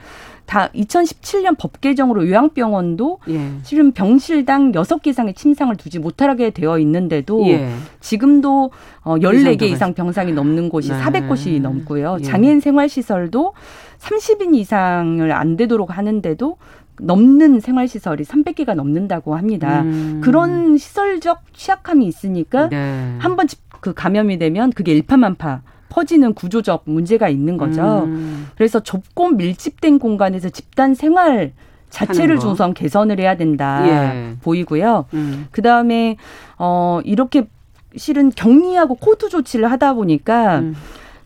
[0.50, 3.52] 다 2017년 법 개정으로 요양병원도 예.
[3.62, 7.72] 실은 병실당 6개 이상의 침상을 두지 못하게 되어 있는데도 예.
[8.00, 10.98] 지금도 어 14개 이상 병상이 넘는 곳이 네.
[10.98, 12.16] 400곳이 넘고요.
[12.18, 12.24] 예.
[12.24, 13.54] 장애인 생활시설도
[14.00, 16.56] 30인 이상을 안 되도록 하는데도
[17.00, 19.82] 넘는 생활시설이 300개가 넘는다고 합니다.
[19.82, 20.20] 음.
[20.20, 23.14] 그런 시설적 취약함이 있으니까 네.
[23.20, 23.46] 한번
[23.78, 28.04] 그 감염이 되면 그게 일파만파 퍼지는 구조적 문제가 있는 거죠.
[28.04, 28.48] 음.
[28.56, 31.52] 그래서 좁고 밀집된 공간에서 집단 생활
[31.90, 34.36] 자체를 우선 개선을 해야 된다 예.
[34.42, 35.06] 보이고요.
[35.12, 35.48] 음.
[35.50, 36.16] 그 다음에
[36.56, 37.48] 어 이렇게
[37.96, 40.76] 실은 격리하고 코호트 조치를 하다 보니까 음.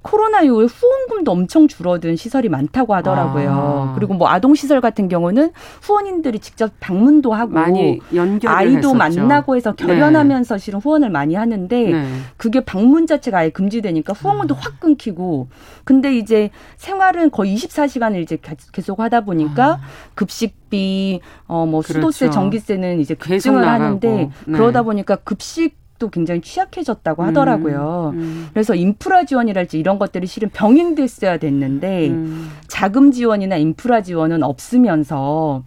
[0.05, 3.51] 코로나 이후에 후원금도 엄청 줄어든 시설이 많다고 하더라고요.
[3.51, 3.95] 아.
[3.95, 8.95] 그리고 뭐 아동 시설 같은 경우는 후원인들이 직접 방문도 하고 아이도 했었죠.
[8.95, 9.87] 만나고 해서 네.
[9.87, 10.59] 결연하면서 네.
[10.63, 12.07] 실은 후원을 많이 하는데 네.
[12.37, 14.59] 그게 방문 자체가 아예 금지되니까 후원금도 음.
[14.61, 15.49] 확 끊기고
[15.85, 18.39] 근데 이제 생활은 거의 24시간을 이제
[18.73, 19.81] 계속 하다 보니까 아.
[20.15, 22.35] 급식비 어뭐 수도세, 그렇죠.
[22.35, 24.31] 전기세는 이제 급증을 하는데 네.
[24.53, 28.11] 그러다 보니까 급식 도 굉장히 취약해졌다고 음, 하더라고요.
[28.15, 28.49] 음, 음.
[28.53, 32.51] 그래서 인프라 지원이랄지 이런 것들이 실은 병행됐어야 됐는데 음.
[32.67, 35.63] 자금 지원이나 인프라 지원은 없으면서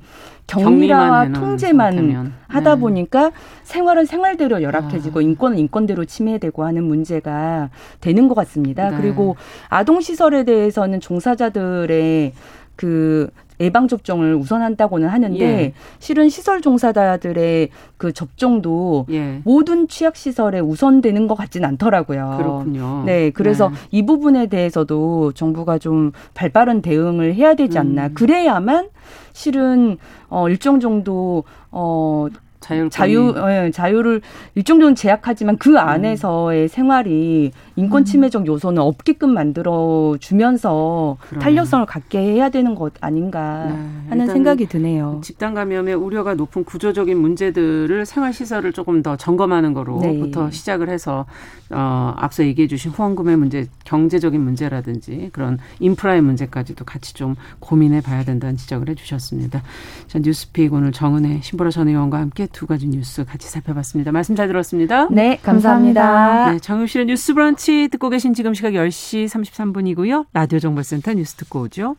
[0.47, 2.33] 격리와 통제만 상태면.
[2.47, 2.81] 하다 네.
[2.81, 3.31] 보니까
[3.63, 5.21] 생활은 생활대로 열악해지고 아.
[5.21, 7.69] 인권은 인권대로 침해되고 하는 문제가
[8.01, 8.89] 되는 것 같습니다.
[8.89, 8.97] 네.
[8.97, 9.37] 그리고
[9.69, 12.33] 아동 시설에 대해서는 종사자들의
[12.75, 15.73] 그 예방 접종을 우선한다고는 하는데 예.
[15.99, 19.41] 실은 시설 종사자들의 그 접종도 예.
[19.43, 22.35] 모든 취약 시설에 우선되는 것 같지는 않더라고요.
[22.37, 23.03] 그렇군요.
[23.05, 23.75] 네, 그래서 네.
[23.91, 28.07] 이 부분에 대해서도 정부가 좀 발빠른 대응을 해야 되지 않나.
[28.07, 28.13] 음.
[28.13, 28.89] 그래야만
[29.33, 29.97] 실은
[30.29, 32.27] 어 일정 정도 어
[32.59, 34.21] 자율 자유 예, 자유를
[34.55, 35.77] 일정 정도 제약하지만 그 음.
[35.77, 36.67] 안에서의 음.
[36.67, 38.05] 생활이 인권 음.
[38.05, 45.21] 침해적 요소는 없게끔 만들어 주면서 탄력성을 갖게 해야 되는 것 아닌가 네, 하는 생각이 드네요.
[45.23, 50.51] 집단 감염의 우려가 높은 구조적인 문제들을 생활 시설을 조금 더 점검하는 거로부터 네.
[50.51, 51.25] 시작을 해서
[51.69, 58.23] 어 앞서 얘기해 주신 후원금의 문제, 경제적인 문제라든지 그런 인프라의 문제까지도 같이 좀 고민해 봐야
[58.23, 59.61] 된다는 지적을 해 주셨습니다.
[60.07, 64.11] 자, 뉴스픽 오늘 정은혜 신보라 전 의원과 함께 두 가지 뉴스 같이 살펴봤습니다.
[64.11, 65.07] 말씀 잘 들었습니다.
[65.11, 66.51] 네, 감사합니다.
[66.51, 70.27] 네, 정유실의 뉴스 브런치 듣고 계신 지금 시각 10시 33분이고요.
[70.33, 71.95] 라디오 정보센터 뉴스 듣고 오죠.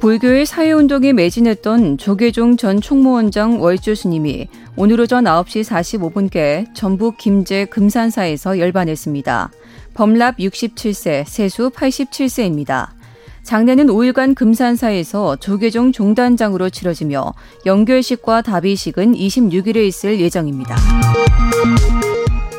[0.00, 8.60] 불교의 사회운동에 매진했던 조계종 전 총무원장 월주 스님이 오늘 오전 9시 45분께 전북 김제 금산사에서
[8.60, 9.50] 열반했습니다.
[9.94, 12.97] 범랍 67세, 세수 87세입니다.
[13.48, 17.32] 장례는 5일간 금산사에서 조계종 종단장으로 치러지며
[17.64, 20.76] 연결식과 답의식은 26일에 있을 예정입니다.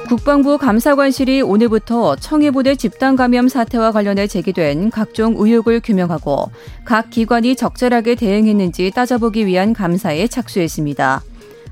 [0.08, 6.49] 국방부 감사관실이 오늘부터 청해부대 집단 감염 사태와 관련해 제기된 각종 의혹을 규명하고
[6.86, 11.21] 각 기관이 적절하게 대응했는지 따져보기 위한 감사에 착수했습니다.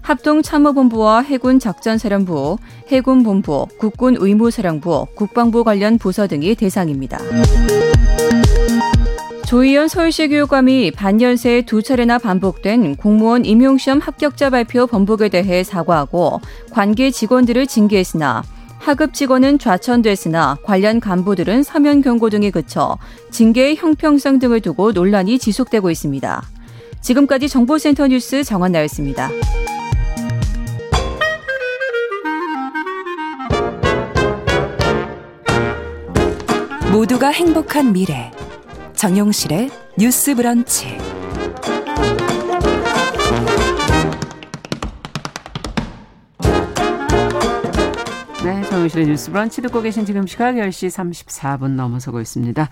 [0.04, 2.58] 합동참모본부와 해군작전사령부,
[2.90, 7.18] 해군본부, 국군의무사령부, 국방부 관련 부서 등이 대상입니다.
[9.48, 16.42] 조희연 서울시 교육감이 반년 새에 두 차례나 반복된 공무원 임용시험 합격자 발표 번복에 대해 사과하고
[16.70, 18.44] 관계 직원들을 징계했으나
[18.78, 22.98] 하급 직원은 좌천됐으나 관련 간부들은 사면 경고 등에 그쳐
[23.32, 26.44] 징계의 형평성 등을 두고 논란이 지속되고 있습니다.
[27.00, 29.32] 지금까지 정보센터 뉴스 정한나였습니다.
[36.92, 38.30] 모두가 행복한 미래
[38.98, 40.88] 정용실의 뉴스 브런치.
[48.44, 52.70] 네, 정용실의 뉴스 브런치 듣고 계신 지금 시각 10시 34분 넘어서고 있습니다.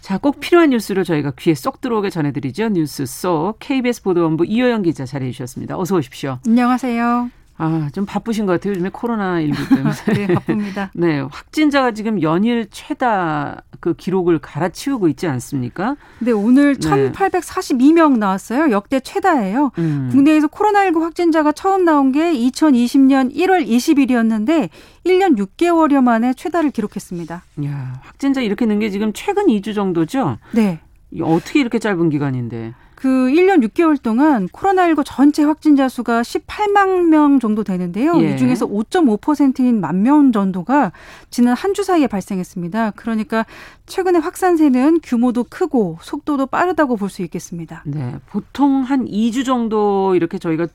[0.00, 2.68] 자, 꼭 필요한 뉴스를 저희가 귀에 쏙 들어오게 전해드리죠.
[2.68, 5.76] 뉴스 쏙 KBS 보도본부 이호영 기자 자리해 주셨습니다.
[5.76, 6.38] 어서 오십시오.
[6.46, 7.30] 안녕하세요.
[7.58, 8.72] 아, 좀 바쁘신 것 같아요.
[8.72, 10.26] 요즘에 코로나19 때문에.
[10.26, 10.90] 네, 바쁩니다.
[10.94, 15.96] 네, 확진자가 지금 연일 최다 그 기록을 갈아치우고 있지 않습니까?
[16.18, 17.12] 네, 오늘 네.
[17.12, 18.70] 1,842명 나왔어요.
[18.70, 19.70] 역대 최다예요.
[19.78, 20.08] 음.
[20.12, 24.68] 국내에서 코로나19 확진자가 처음 나온 게 2020년 1월 20일이었는데
[25.06, 27.42] 1년 6개월여 만에 최다를 기록했습니다.
[27.64, 30.36] 야, 확진자 이렇게 는 게 지금 최근 2주 정도죠?
[30.52, 30.80] 네.
[31.22, 32.74] 어떻게 이렇게 짧은 기간인데?
[32.96, 38.18] 그 1년 6개월 동안 코로나19 전체 확진자 수가 18만 명 정도 되는데요.
[38.22, 38.32] 예.
[38.32, 40.92] 이 중에서 5.5%인 만 명 정도가
[41.30, 42.92] 지난 한 주 사이에 발생했습니다.
[42.96, 43.44] 그러니까
[43.84, 47.82] 최근에 확산세는 규모도 크고 속도도 빠르다고 볼 수 있겠습니다.
[47.86, 48.14] 네.
[48.30, 50.68] 보통 한 2주 정도 이렇게 저희가 어,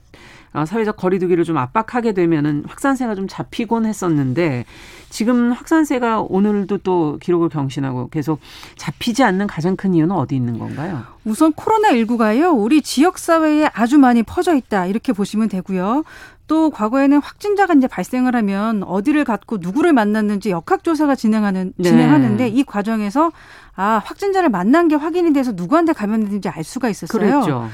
[0.66, 4.64] 사회적 거리두기를 좀 압박하게 되면은 확산세가 좀 잡히곤 했었는데
[5.08, 8.40] 지금 확산세가 오늘도 또 기록을 경신하고 계속
[8.76, 11.04] 잡히지 않는 가장 큰 이유는 어디 있는 건가요?
[11.24, 12.58] 우선 코로나19가요.
[12.58, 14.86] 우리 지역 사회에 아주 많이 퍼져 있다.
[14.86, 16.04] 이렇게 보시면 되고요.
[16.48, 21.88] 또 과거에는 확진자가 이제 발생을 하면 어디를 갔고 누구를 만났는지 역학조사가 진행하는 네.
[21.88, 23.32] 진행하는데 이 과정에서
[23.74, 27.18] 아 확진자를 만난 게 확인이 돼서 누구한테 감염됐는지 알 수가 있었어요.
[27.18, 27.68] 그랬죠.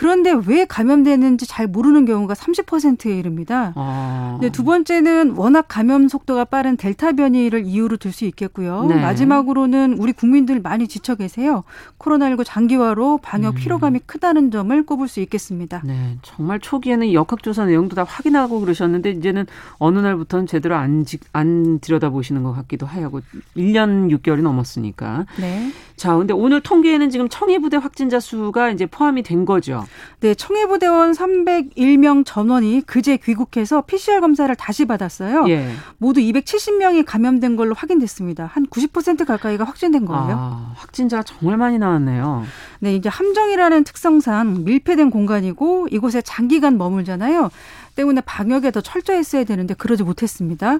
[0.00, 3.74] 그런데 왜 감염되는지 잘 모르는 경우가 30%에 이릅니다.
[3.76, 4.38] 아.
[4.40, 8.86] 네, 두 번째는 워낙 감염 속도가 빠른 델타 변이를 이유로 들 수 있겠고요.
[8.86, 8.94] 네.
[8.94, 11.64] 마지막으로는 우리 국민들 많이 지쳐 계세요.
[11.98, 13.56] 코로나19 장기화로 방역 음.
[13.56, 15.82] 피로감이 크다는 점을 꼽을 수 있겠습니다.
[15.84, 22.42] 네, 정말 초기에는 역학조사 내용도 다 확인하고 그러셨는데 이제는 어느 날부터는 제대로 안, 안 들여다보시는
[22.42, 23.20] 것 같기도 하고
[23.54, 25.26] 1년 6개월이 넘었으니까.
[25.38, 25.70] 네.
[26.00, 29.84] 자, 근데 오늘 통계에는 지금 청해부대 확진자 수가 이제 포함이 된 거죠.
[30.20, 35.44] 네, 청해부대원 301명 전원이 그제 귀국해서 PCR 검사를 다시 받았어요.
[35.50, 35.70] 예.
[35.98, 38.46] 모두 270명이 감염된 걸로 확인됐습니다.
[38.46, 40.36] 한 90% 가까이가 확진된 거예요.
[40.38, 42.46] 아, 확진자 정말 많이 나왔네요.
[42.78, 47.50] 네, 이제 함정이라는 특성상 밀폐된 공간이고 이곳에 장기간 머물잖아요.
[47.94, 50.78] 때문에 방역에 더 철저했어야 되는데 그러지 못했습니다.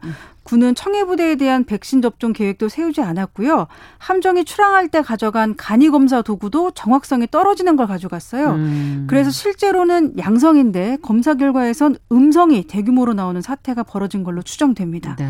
[0.55, 0.61] 음.
[0.61, 3.67] 군은 청해부대에 대한 백신 접종 계획도 세우지 않았고요.
[3.99, 8.51] 함정이 출항할 때 가져간 간이 검사 도구도 정확성이 떨어지는 걸 가져갔어요.
[8.51, 9.07] 음.
[9.09, 15.17] 그래서 실제로는 양성인데 검사 결과에선 음성이 대규모로 나오는 사태가 벌어진 걸로 추정됩니다.
[15.17, 15.27] 네.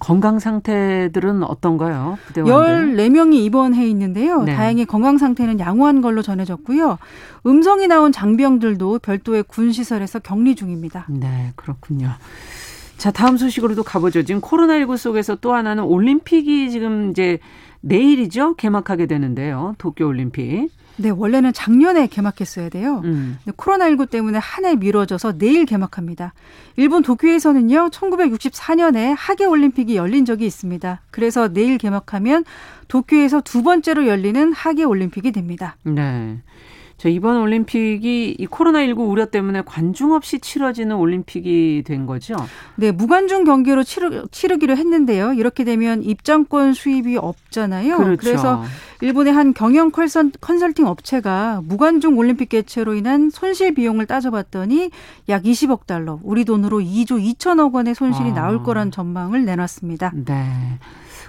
[0.00, 2.18] 건강 상태들은 어떤가요?
[2.34, 4.42] 14명이 입원해 있는데요.
[4.42, 4.54] 네.
[4.54, 6.98] 다행히 건강 상태는 양호한 걸로 전해졌고요.
[7.46, 11.06] 음성이 나온 장병들도 별도의 군 시설에서 격리 중입니다.
[11.08, 12.10] 네, 그렇군요.
[12.96, 14.22] 자, 다음 소식으로도 가보죠.
[14.22, 17.38] 지금 코로나19 속에서 또 하나는 올림픽이 지금 이제
[17.82, 18.54] 내일이죠.
[18.56, 19.74] 개막하게 되는데요.
[19.78, 20.70] 도쿄올림픽.
[20.98, 23.02] 네, 원래는 작년에 개막했어야 돼요.
[23.04, 23.38] 음.
[23.46, 26.32] 코로나19 때문에 한 해 미뤄져서 내일 개막합니다.
[26.76, 31.02] 일본 도쿄에서는요, 1964년에 하계올림픽이 열린 적이 있습니다.
[31.10, 32.44] 그래서 내일 개막하면
[32.88, 35.76] 도쿄에서 두 번째로 열리는 하계올림픽이 됩니다.
[35.84, 36.38] 네.
[36.96, 42.36] 자, 이번 올림픽이 이 코로나19 우려 때문에 관중 없이 치러지는 올림픽이 된 거죠?
[42.76, 45.34] 네, 무관중 경기로 치르, 치르기로 했는데요.
[45.34, 47.98] 이렇게 되면 입장권 수입이 없잖아요.
[47.98, 48.16] 그렇죠.
[48.18, 48.64] 그래서
[49.02, 54.90] 일본의 한 경영 컨설팅 업체가 무관중 올림픽 개최로 인한 손실 비용을 따져봤더니
[55.28, 58.34] 약 20억 달러, 우리 돈으로 2조 2천억 원의 손실이 아.
[58.34, 60.12] 나올 거란 전망을 내놨습니다.
[60.24, 60.78] 네.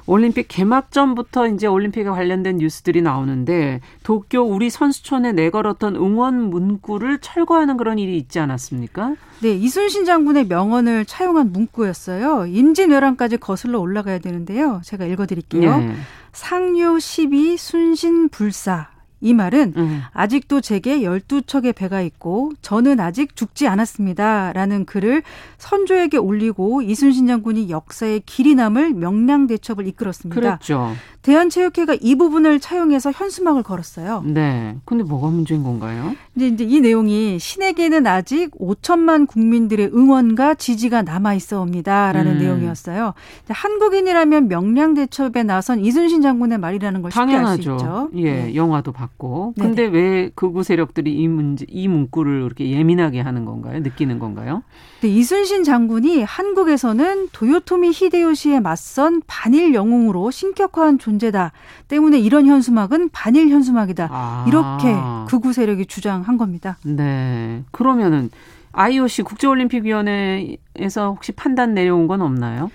[0.08, 7.78] 올림픽 개막 전부터 이제 올림픽에 관련된 뉴스들이 나오는데 도쿄 우리 선수촌에 내걸었던 응원 문구를 철거하는
[7.78, 9.16] 그런 일이 있지 않았습니까?
[9.42, 12.48] 네, 이순신 장군의 명언을 차용한 문구였어요.
[12.48, 14.82] 임진왜란까지 거슬러 올라가야 되는데요.
[14.84, 15.78] 제가 읽어드릴게요.
[15.78, 15.94] 네.
[16.32, 20.02] 상류 12 순신 불사 이 말은 음.
[20.14, 24.54] 아직도 제게 12척의 배가 있고 저는 아직 죽지 않았습니다.
[24.54, 25.24] 라는 글을
[25.58, 30.40] 선조에게 올리고 이순신 장군이 역사의 길이 남을 명량대첩을 이끌었습니다.
[30.40, 30.94] 그렇죠.
[31.28, 34.24] 대한체육회가 이 부분을 차용해서 현수막을 걸었어요.
[34.26, 34.78] 네.
[34.86, 36.16] 근데 뭐가 문제인 건가요?
[36.38, 42.14] 이제, 이제 이 내용이 신에게는 아직 5천만 국민들의 응원과 지지가 남아 있어옵니다.
[42.14, 42.38] 라는 음.
[42.38, 43.14] 내용이었어요.
[43.50, 48.10] 한국인이라면 명량 대첩에 나선 이순신 장군의 말이라는 걸 쉽게 알수 있죠.
[48.16, 48.56] 예, 네.
[48.56, 49.54] 영화도 봤고.
[49.60, 53.82] 근데 왜 극우 세력들이 이 문제, 이 문구를 그렇게 예민하게 하는 건가요?
[53.82, 54.64] 느끼는 건가요?
[55.02, 61.52] 네, 이순신 장군이 한국에서는 도요토미 히데요시에 맞선 반일 영웅으로 신격화한 존재 존재다
[61.88, 64.10] 때문에 이런 현수막은 반일 현수막이다.
[64.12, 64.46] 아.
[64.48, 64.96] 이렇게
[65.28, 66.78] 극우 세력이 주장한 겁니다.
[66.84, 67.64] 네.
[67.72, 68.30] 그러면은
[68.72, 72.70] IOC 국제올림픽위원회에서 혹시 판단 내려온 건 없나요?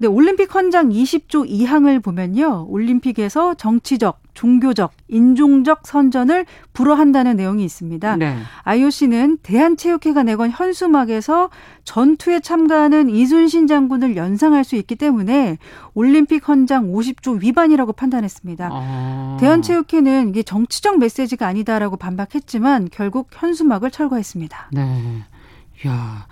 [0.00, 2.66] 네, 올림픽 헌장 20조 2항을 보면요.
[2.68, 8.16] 올림픽에서 정치적, 종교적, 인종적 선전을 불허한다는 내용이 있습니다.
[8.18, 8.36] 네.
[8.62, 11.50] IOC는 대한체육회가 내건 현수막에서
[11.82, 15.58] 전투에 참가하는 이순신 장군을 연상할 수 있기 때문에
[15.92, 18.68] 올림픽 헌장 50조 위반이라고 판단했습니다.
[18.70, 19.36] 아.
[19.40, 24.70] 대한체육회는 이게 정치적 메시지가 아니다라고 반박했지만 결국 현수막을 철거했습니다.
[24.72, 25.24] 네.
[25.88, 26.28] 야.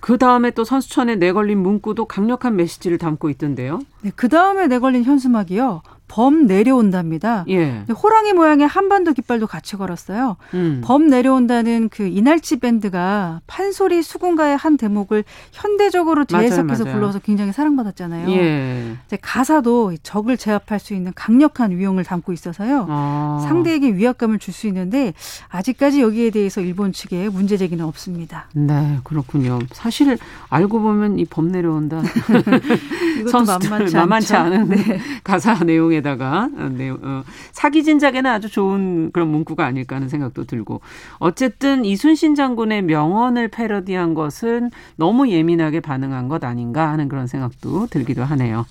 [0.00, 3.80] 그 다음에 또 선수촌에 내걸린 문구도 강력한 메시지를 담고 있던데요.
[4.02, 5.82] 네, 그 다음에 내걸린 현수막이요.
[6.08, 7.44] 범 내려온답니다.
[7.48, 7.84] 예.
[8.02, 10.36] 호랑이 모양의 한반도 깃발도 같이 걸었어요.
[10.54, 10.80] 음.
[10.84, 16.84] 범 내려온다는 그 이날치 밴드가 판소리 수군가의 한 대목을 현대적으로 재해석해서.
[16.84, 18.30] 불러서 굉장히 사랑받았잖아요.
[18.30, 18.96] 예.
[19.20, 22.86] 가사도 적을 제압할 수 있는 강력한 위용을 담고 있어서요.
[22.88, 23.44] 아.
[23.46, 25.12] 상대에게 위압감을 줄 수 있는데
[25.50, 28.46] 아직까지 여기에 대해서 일본 측에 문제 제기는 없습니다.
[28.54, 29.58] 네, 그렇군요.
[29.72, 32.00] 사실 알고 보면 이 범 내려온다.
[33.30, 35.00] 선수들 만만치, 만만치 않은 네.
[35.22, 40.44] 가사 내용에 내용에다가 어, 내용, 어, 사기 진작에는 아주 좋은 그런 문구가 아닐까 하는 생각도
[40.44, 40.80] 들고
[41.18, 48.24] 어쨌든 이순신 장군의 명언을 패러디한 것은 너무 예민하게 반응한 것 아닌가 하는 그런 생각도 들기도
[48.24, 48.66] 하네요.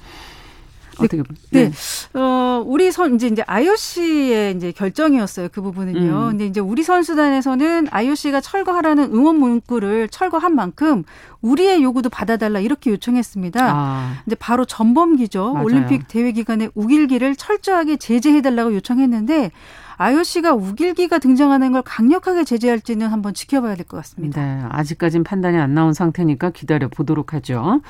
[1.05, 1.69] 어떻게 네.
[1.69, 2.19] 네.
[2.19, 5.49] 어, 우리 선 이제 이제 IOC의 이제 결정이었어요.
[5.51, 5.99] 그 부분은요.
[5.99, 6.29] 음.
[6.29, 11.03] 근데 이제 우리 선수단에서는 IOC가 철거하라는 응원 문구를 철거한 만큼
[11.41, 13.59] 우리의 요구도 받아달라 이렇게 요청했습니다.
[13.63, 14.13] 아.
[14.25, 15.53] 이제 바로 전범기죠.
[15.53, 15.65] 맞아요.
[15.65, 19.51] 올림픽 대회 기간에 우길기를 철저하게 제재해달라고 요청했는데
[19.99, 24.41] IOC가 우길기가 등장하는 걸 강력하게 제재할지는 한번 지켜봐야 될 것 같습니다.
[24.41, 27.81] 네, 아직까지는 판단이 안 나온 상태니까 기다려 보도록 하죠.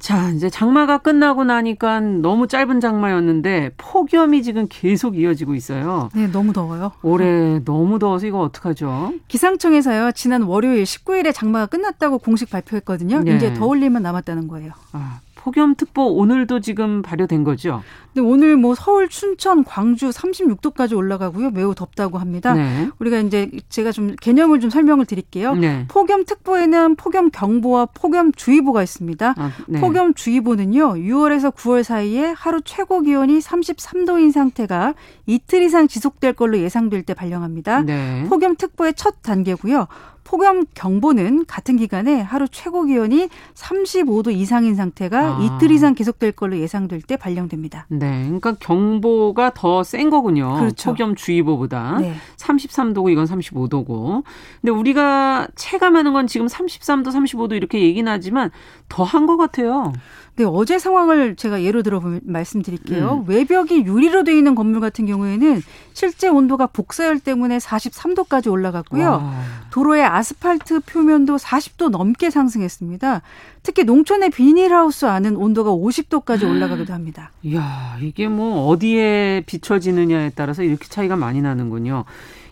[0.00, 6.08] 자, 이제 장마가 끝나고 나니까 너무 짧은 장마였는데 폭염이 지금 계속 이어지고 있어요.
[6.14, 6.92] 네, 너무 더워요.
[7.02, 9.12] 올해 너무 더워서 이거 어떡하죠?
[9.28, 13.20] 기상청에서요, 지난 월요일 19일에 장마가 끝났다고 공식 발표했거든요.
[13.20, 13.36] 네.
[13.36, 14.72] 이제 더울 일만 남았다는 거예요.
[14.92, 17.82] 아, 폭염특보 오늘도 지금 발효된 거죠?
[18.12, 21.50] 네, 오늘 뭐 서울, 춘천, 광주 36도까지 올라가고요.
[21.50, 22.54] 매우 덥다고 합니다.
[22.54, 22.90] 네.
[22.98, 25.54] 우리가 이제 제가 좀 개념을 좀 설명을 드릴게요.
[25.54, 25.86] 네.
[25.88, 29.34] 폭염특보에는 폭염경보와 폭염주의보가 있습니다.
[29.36, 29.80] 아, 네.
[29.80, 30.94] 폭염주의보는요.
[30.94, 34.94] 6월에서 9월 사이에 하루 최고 기온이 33도인 상태가
[35.26, 37.82] 이틀 이상 지속될 걸로 예상될 때 발령합니다.
[37.82, 38.26] 네.
[38.28, 39.86] 폭염특보의 첫 단계고요.
[40.30, 45.40] 폭염 경보는 같은 기간에 하루 최고 기온이 35도 이상인 상태가 아.
[45.42, 47.86] 이틀 이상 계속될 걸로 예상될 때 발령됩니다.
[47.88, 48.22] 네.
[48.26, 50.54] 그러니까 경보가 더 센 거군요.
[50.54, 50.90] 그렇죠.
[50.90, 51.98] 폭염 주의보보다.
[51.98, 52.14] 네.
[52.56, 54.22] 33도고 이건 35도고.
[54.60, 58.50] 근데 우리가 체감하는 건 지금 33도, 35도 이렇게 얘기는 하지만
[58.88, 59.92] 더 한 것 같아요.
[60.36, 63.24] 네, 어제 상황을 제가 예로 들어 말씀드릴게요.
[63.26, 63.30] 음.
[63.30, 65.60] 외벽이 유리로 되어 있는 건물 같은 경우에는
[65.92, 69.06] 실제 온도가 복사열 때문에 43도까지 올라갔고요.
[69.10, 69.34] 와.
[69.70, 73.20] 도로의 아스팔트 표면도 40도 넘게 상승했습니다.
[73.62, 77.30] 특히 농촌의 비닐하우스 안은 온도가 50도까지 올라가기도 합니다.
[77.44, 82.04] 이야, 이게 뭐 어디에 비춰지느냐에 따라서 이렇게 차이가 많이 나는군요.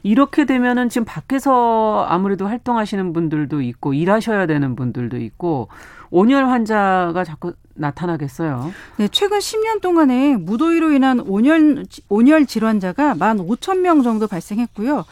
[0.03, 5.68] 이렇게 되면은 지금 밖에서 아무래도 활동하시는 분들도 있고 일하셔야 되는 분들도 있고
[6.11, 8.72] 온열 환자가 자꾸 나타나겠어요.
[8.96, 15.05] 네, 최근 10년 동안에 무더위로 인한 온열 온열 질환자가 15,000명 정도 발생했고요.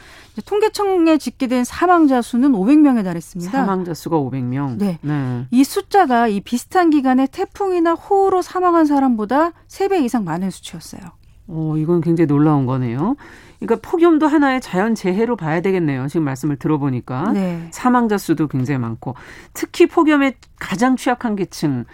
[0.45, 3.51] 통계청에 집계된 사망자 수는 500명에 달했습니다.
[3.51, 4.77] 사망자 수가 500명.
[4.79, 4.99] 네.
[5.01, 5.47] 네.
[5.51, 11.01] 이 숫자가 이 비슷한 기간에 태풍이나 호우로 사망한 사람보다 3배 이상 많은 수치였어요.
[11.49, 13.17] 어, 이건 굉장히 놀라운 거네요.
[13.59, 16.09] 그러니까 폭염도 하나의 자연 재해로 봐야 되겠네요.
[16.09, 17.69] 지금 말씀을 들어보니까 네.
[17.71, 19.15] 사망자 수도 굉장히 많고
[19.53, 21.85] 특히 폭염에 가장 취약한 계층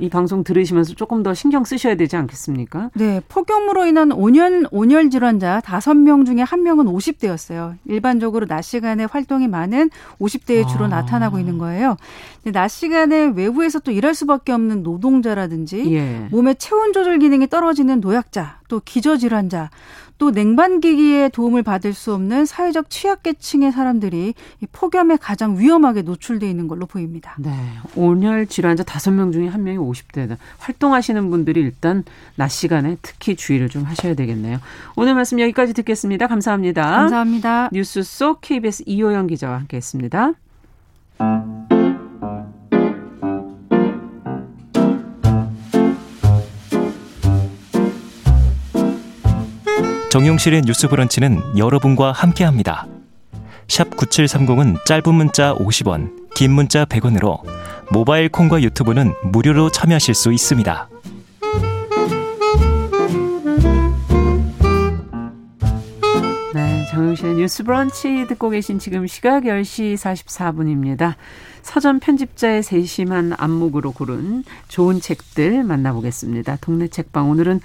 [0.00, 2.90] 이 방송 들으시면서 조금 더 신경 쓰셔야 되지 않겠습니까?
[2.94, 7.74] 네, 폭염으로 인한 온열 온열 질환자 다섯 명 중에 한명은 50대였어요.
[7.84, 10.88] 일반적으로 낮 시간에 활동이 많은 50대에 주로 아.
[10.88, 11.96] 나타나고 있는 거예요.
[12.44, 16.28] 낮 시간에 외부에서 또 일할 수밖에 없는 노동자라든지 예.
[16.30, 19.68] 몸의 체온 조절 기능이 떨어지는 노약자, 또 기저 질환자,
[20.20, 26.68] 또 냉방기기의 도움을 받을 수 없는 사회적 취약계층의 사람들이 이 폭염에 가장 위험하게 노출돼 있는
[26.68, 27.34] 걸로 보입니다.
[27.38, 27.50] 네.
[27.96, 30.36] 온열 질환자 다섯 명 중에 한 명이 50대다.
[30.58, 32.04] 활동하시는 분들이 일단
[32.36, 34.58] 낮 시간에 특히 주의를 좀 하셔야 되겠네요.
[34.94, 36.26] 오늘 말씀 여기까지 듣겠습니다.
[36.26, 36.82] 감사합니다.
[36.82, 37.70] 감사합니다.
[37.72, 40.34] 뉴스 속 KBS 이호영 기자와 함께했습니다.
[50.10, 52.88] 정용실의 뉴스 브런치는 여러분과 함께합니다.
[53.68, 57.38] 샵 9730은 짧은 문자 50원, 긴 문자 100원으로
[57.92, 60.88] 모바일 콩과 유튜브는 무료로 참여하실 수 있습니다.
[66.54, 71.14] 네, 정용실의 뉴스 브런치 듣고 계신 지금 시각 10시 44분입니다.
[71.62, 76.56] 서점 편집자의 세심한 안목으로 고른 좋은 책들 만나보겠습니다.
[76.60, 77.60] 동네 책방 오늘은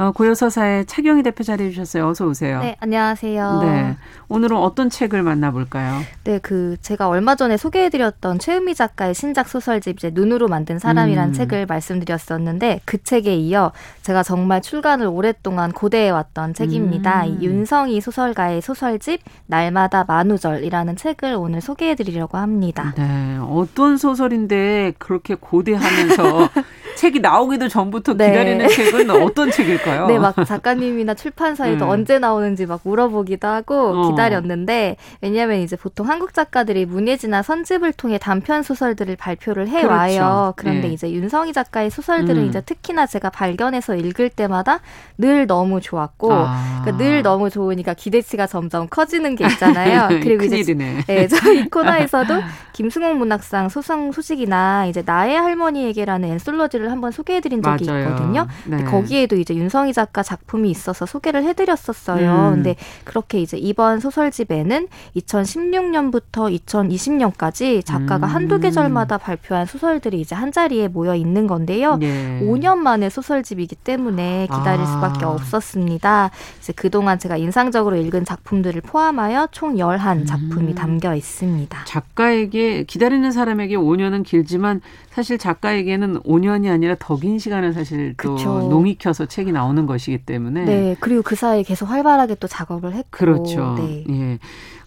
[0.00, 2.08] 어, 고요서사의 차경희 대표 자리해 주셨어요.
[2.08, 2.60] 어서 오세요.
[2.60, 3.60] 네, 안녕하세요.
[3.62, 3.96] 네.
[4.28, 6.00] 오늘은 어떤 책을 만나볼까요?
[6.24, 11.34] 네, 그 제가 얼마 전에 소개해드렸던 최은미 작가의 신작 소설집 이제 눈으로 만든 사람이라는 음.
[11.34, 17.26] 책을 말씀드렸었는데 그 책에 이어 제가 정말 출간을 오랫동안 고대해 왔던 책입니다.
[17.26, 17.42] 음.
[17.42, 22.94] 윤성희 소설가의 소설집 날마다 만우절이라는 책을 오늘 소개해드리려고 합니다.
[22.96, 26.48] 네, 어떤 소설인데 그렇게 고대하면서
[26.96, 28.30] 책이 나오기도 전부터 네.
[28.30, 29.89] 기다리는 책은 어떤 책일까요?
[30.06, 31.90] 네, 막 작가님이나 출판사에도 음.
[31.90, 34.10] 언제 나오는지 막 물어보기도 하고 어.
[34.10, 40.10] 기다렸는데 왜냐하면 이제 보통 한국 작가들이 문예지나 선집을 통해 단편 소설들을 발표를 해 와요.
[40.10, 40.54] 그렇죠.
[40.56, 40.94] 그런데 네.
[40.94, 42.48] 이제 윤성희 작가의 소설들은 음.
[42.48, 44.80] 이제 특히나 제가 발견해서 읽을 때마다
[45.18, 46.82] 늘 너무 좋았고 아.
[46.82, 50.08] 그러니까 늘 너무 좋으니까 기대치가 점점 커지는 게 있잖아요.
[50.22, 52.34] 그리고 이제 네, 저희 코너에서도
[52.72, 58.08] 김승옥 문학상 소상 소식이나 이제 나의 할머니에게라는 엔솔로지를 한번 소개해드린 적이 맞아요.
[58.08, 58.46] 있거든요.
[58.64, 58.84] 네.
[58.84, 62.48] 거기에도 이제 윤성 희 작가 작품이 있어서 소개를 해드렸었어요.
[62.48, 62.54] 음.
[62.56, 68.34] 근데 그렇게 이제 이번 소설집에는 2016년부터 2020년까지 작가가 음.
[68.34, 71.96] 한두 계절마다 발표한 소설들이 이제 한 자리에 모여 있는 건데요.
[71.98, 72.40] 네.
[72.42, 74.86] 5년 만에 소설집이기 때문에 기다릴 아.
[74.86, 76.30] 수밖에 없었습니다.
[76.58, 80.74] 이제 그동안 제가 인상적으로 읽은 작품들을 포함하여 총 11작품이 음.
[80.74, 81.84] 담겨 있습니다.
[81.86, 88.68] 작가에게 기다리는 사람에게 5년은 길지만 사실 작가에게는 5년이 아니라 더 긴 시간을 사실 또 그쵸.
[88.70, 92.92] 농익혀서 책이 나 오는 것이기 때문에 네 그리고 그 사이 에 계속 활발하게 또 작업을
[92.92, 93.76] 했고 그렇죠.
[93.78, 94.04] 네.
[94.08, 94.38] 예.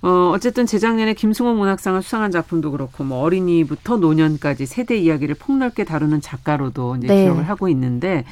[0.01, 6.19] 어, 어쨌든 재작년에 김승호 문학상을 수상한 작품도 그렇고 뭐 어린이부터 노년까지 세대 이야기를 폭넓게 다루는
[6.19, 7.23] 작가로도 이제 네.
[7.23, 8.25] 기억을 하고 있는데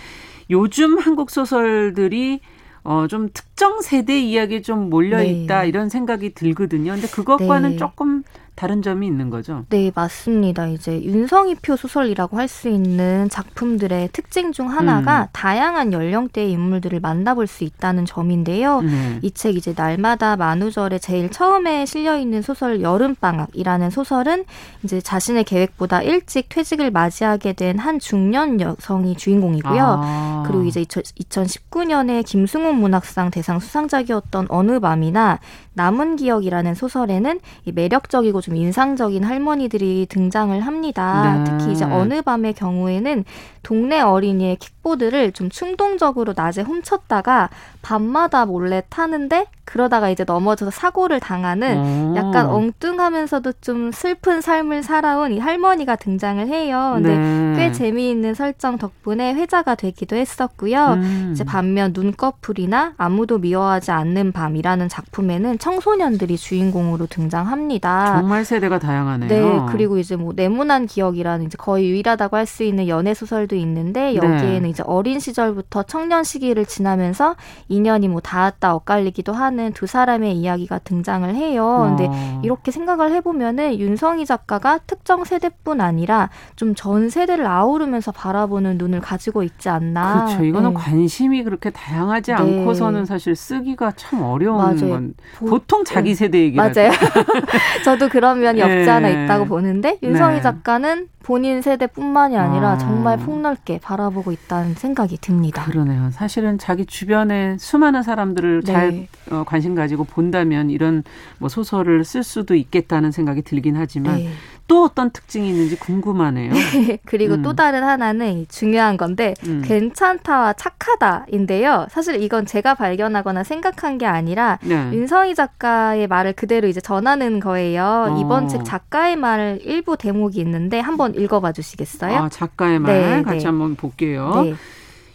[0.50, 2.42] 요즘 한국 소설들이
[2.84, 5.68] 어, 좀 특정 세대 이야기에 좀 몰려 있다 네.
[5.70, 6.94] 이런 생각이 들거든요.
[6.94, 7.78] 근데 그것과는 네.
[7.78, 8.24] 조금
[8.56, 9.66] 다른 점이 있는 거죠?
[9.70, 10.68] 네, 맞습니다.
[10.68, 15.28] 이제 윤성이표 소설이라고 할 수 있는 작품들의 특징 중 하나가 음.
[15.32, 18.82] 다양한 연령대의 인물들을 만나볼 수 있다는 점인데요.
[18.82, 19.20] 네.
[19.22, 24.43] 이책 이제 날마다 만우절에 제일 처음에 실려 있는 소설 여름방학이라는 소설은
[24.84, 29.82] 이제 자신의 계획보다 일찍 퇴직을 맞이하게 된 한 중년 여성이 주인공이고요.
[30.04, 30.43] 아.
[30.45, 35.39] 그리고 이제 2019년에 김승훈 문학상 대상 수상작이었던 어느 밤이나
[35.74, 37.39] 남은 기억이라는 소설에는
[37.74, 41.38] 매력적이고 좀 인상적인 할머니들이 등장을 합니다.
[41.38, 41.43] 네.
[41.45, 43.24] 특히 이제 어느 밤의 경우에는
[43.63, 47.49] 동네 어린이의 킥보드를 좀 충동적으로 낮에 훔쳤다가
[47.82, 52.15] 밤마다 몰래 타는데 그러다가 이제 넘어져서 사고를 당하는 오.
[52.17, 56.91] 약간 엉뚱하면서도 좀 슬픈 삶을 살아온 이 할머니가 등장을 해요.
[56.95, 57.53] 근데 네.
[57.55, 60.93] 꽤 재미있는 설정 덕분에 회자가 되기도 했었고요.
[60.95, 61.30] 음.
[61.32, 68.20] 이제 반면 눈꺼풀이나 아무도 미워하지 않는 밤이라는 작품에는 청소년들이 주인공으로 등장합니다.
[68.20, 69.30] 정말 세대가 다양하네요.
[69.30, 74.16] 네, 그리고 이제 뭐 네모난 기억이라는 이제 거의 유일하다고 할 수 있는 연애 소설도 있는데
[74.16, 74.70] 여기에는 네.
[74.70, 77.36] 이제 어린 시절부터 청년 시기를 지나면서
[77.70, 81.86] 인연이 뭐 닿았다 엇갈리기도 하는 두 사람의 이야기가 등장을 해요.
[81.95, 82.41] 근데 어.
[82.43, 89.43] 이렇게 생각을 해보면은 윤성희 작가가 특정 세대뿐 아니라 좀 전 세대를 아우르면서 바라보는 눈을 가지고
[89.43, 90.26] 있지 않나.
[90.26, 90.43] 그렇죠.
[90.43, 90.76] 이거는 네.
[90.76, 92.38] 관심이 그렇게 다양하지 네.
[92.38, 94.89] 않고서는 사실 쓰기가 참 어려운 맞아요.
[94.89, 95.14] 건
[95.52, 96.91] 보통 자기 세대 얘기 맞아요.
[97.84, 99.26] 저도 그런 면이 없지 않아 네.
[99.26, 100.41] 있다고 보는데 윤성희 네.
[100.41, 102.78] 작가는 본인 세대뿐만이 아니라 아.
[102.78, 105.66] 정말 폭넓게 바라보고 있다는 생각이 듭니다.
[105.66, 106.10] 그러네요.
[106.12, 108.72] 사실은 자기 주변에 수많은 사람들을 네.
[108.72, 111.04] 잘 어, 관심 가지고 본다면 이런
[111.38, 114.30] 뭐 소설을 쓸 수도 있겠다는 생각이 들긴 하지만 네.
[114.72, 116.53] 또 어떤 특징이 있는지 궁금하네요.
[117.03, 117.41] 그리고 음.
[117.41, 119.61] 또 다른 하나는 중요한 건데 음.
[119.65, 121.88] 괜찮다와 착하다인데요.
[121.89, 124.91] 사실 이건 제가 발견하거나 생각한 게 아니라 네.
[124.93, 127.84] 윤성희 작가의 말을 그대로 이제 전하는 거예요.
[128.11, 128.22] 어.
[128.22, 132.17] 이번 책 작가의 말 일부 대목이 있는데 한번 읽어봐 주시겠어요?
[132.17, 133.45] 아, 작가의 말 네, 같이 네.
[133.47, 134.41] 한번 볼게요.
[134.41, 134.55] 네.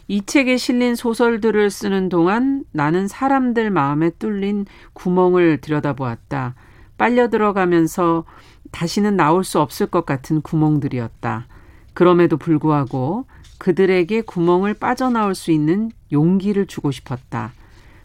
[0.07, 6.57] 이 책에 실린 소설들을 쓰는 동안 나는 사람들 마음에 뚫린 구멍을 들여다보았다.
[6.99, 8.25] 빨려 들어가면서
[8.73, 11.47] 다시는 나올 수 없을 것 같은 구멍들이었다.
[11.95, 13.27] 그럼에도 불구하고
[13.59, 17.53] 그들에게 구멍을 빠져나올 수 있는 용기를 주고 싶었다.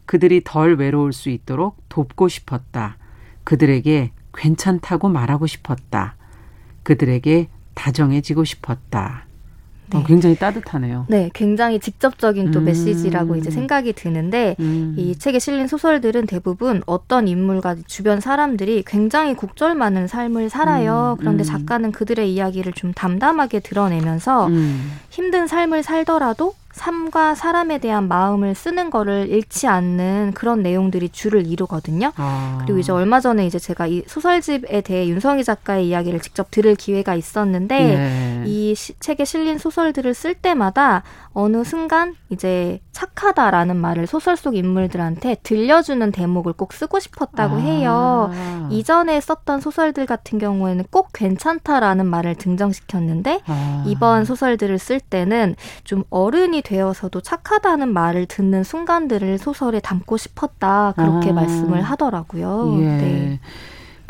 [0.05, 2.97] 그들이 덜 외로울 수 있도록 돕고 싶었다.
[3.43, 6.15] 그들에게 괜찮다고 말하고 싶었다.
[6.83, 9.25] 그들에게 다정해지고 싶었다.
[9.93, 10.03] 어, 네.
[10.03, 11.05] 어, 굉장히 따뜻하네요.
[11.09, 12.65] 네, 굉장히 직접적인 또 음.
[12.65, 14.95] 메시지라고 이제 생각이 드는데 음.
[14.97, 21.17] 이 책에 실린 소설들은 대부분 어떤 인물과 주변 사람들이 굉장히 곡절 많은 삶을 살아요.
[21.17, 21.19] 음.
[21.19, 21.45] 그런데 음.
[21.45, 24.91] 작가는 그들의 이야기를 좀 담담하게 드러내면서 음.
[25.09, 32.11] 힘든 삶을 살더라도 삶과 사람에 대한 마음을 쓰는 거를 잃지 않는 그런 내용들이 주를 이루거든요.
[32.15, 32.59] 아.
[32.61, 37.15] 그리고 이제 얼마 전에 이제 제가 이 소설집에 대해 윤성희 작가의 이야기를 직접 들을 기회가
[37.15, 38.43] 있었는데 네.
[38.45, 41.03] 이 시, 책에 실린 소설들을 쓸 때마다
[41.33, 47.59] 어느 순간 이제 착하다라는 말을 소설 속 인물들한테 들려주는 대목을 꼭 쓰고 싶었다고 아.
[47.59, 48.31] 해요.
[48.69, 53.83] 이전에 썼던 소설들 같은 경우에는 꼭 괜찮다라는 말을 등장시켰는데 아.
[53.87, 61.29] 이번 소설들을 쓸 때는 좀 어른이 되어서도 착하다는 말을 듣는 순간들을 소설에 담고 싶었다 그렇게
[61.29, 61.33] 아.
[61.33, 62.77] 말씀을 하더라고요.
[62.81, 62.85] 예.
[62.85, 63.39] 네.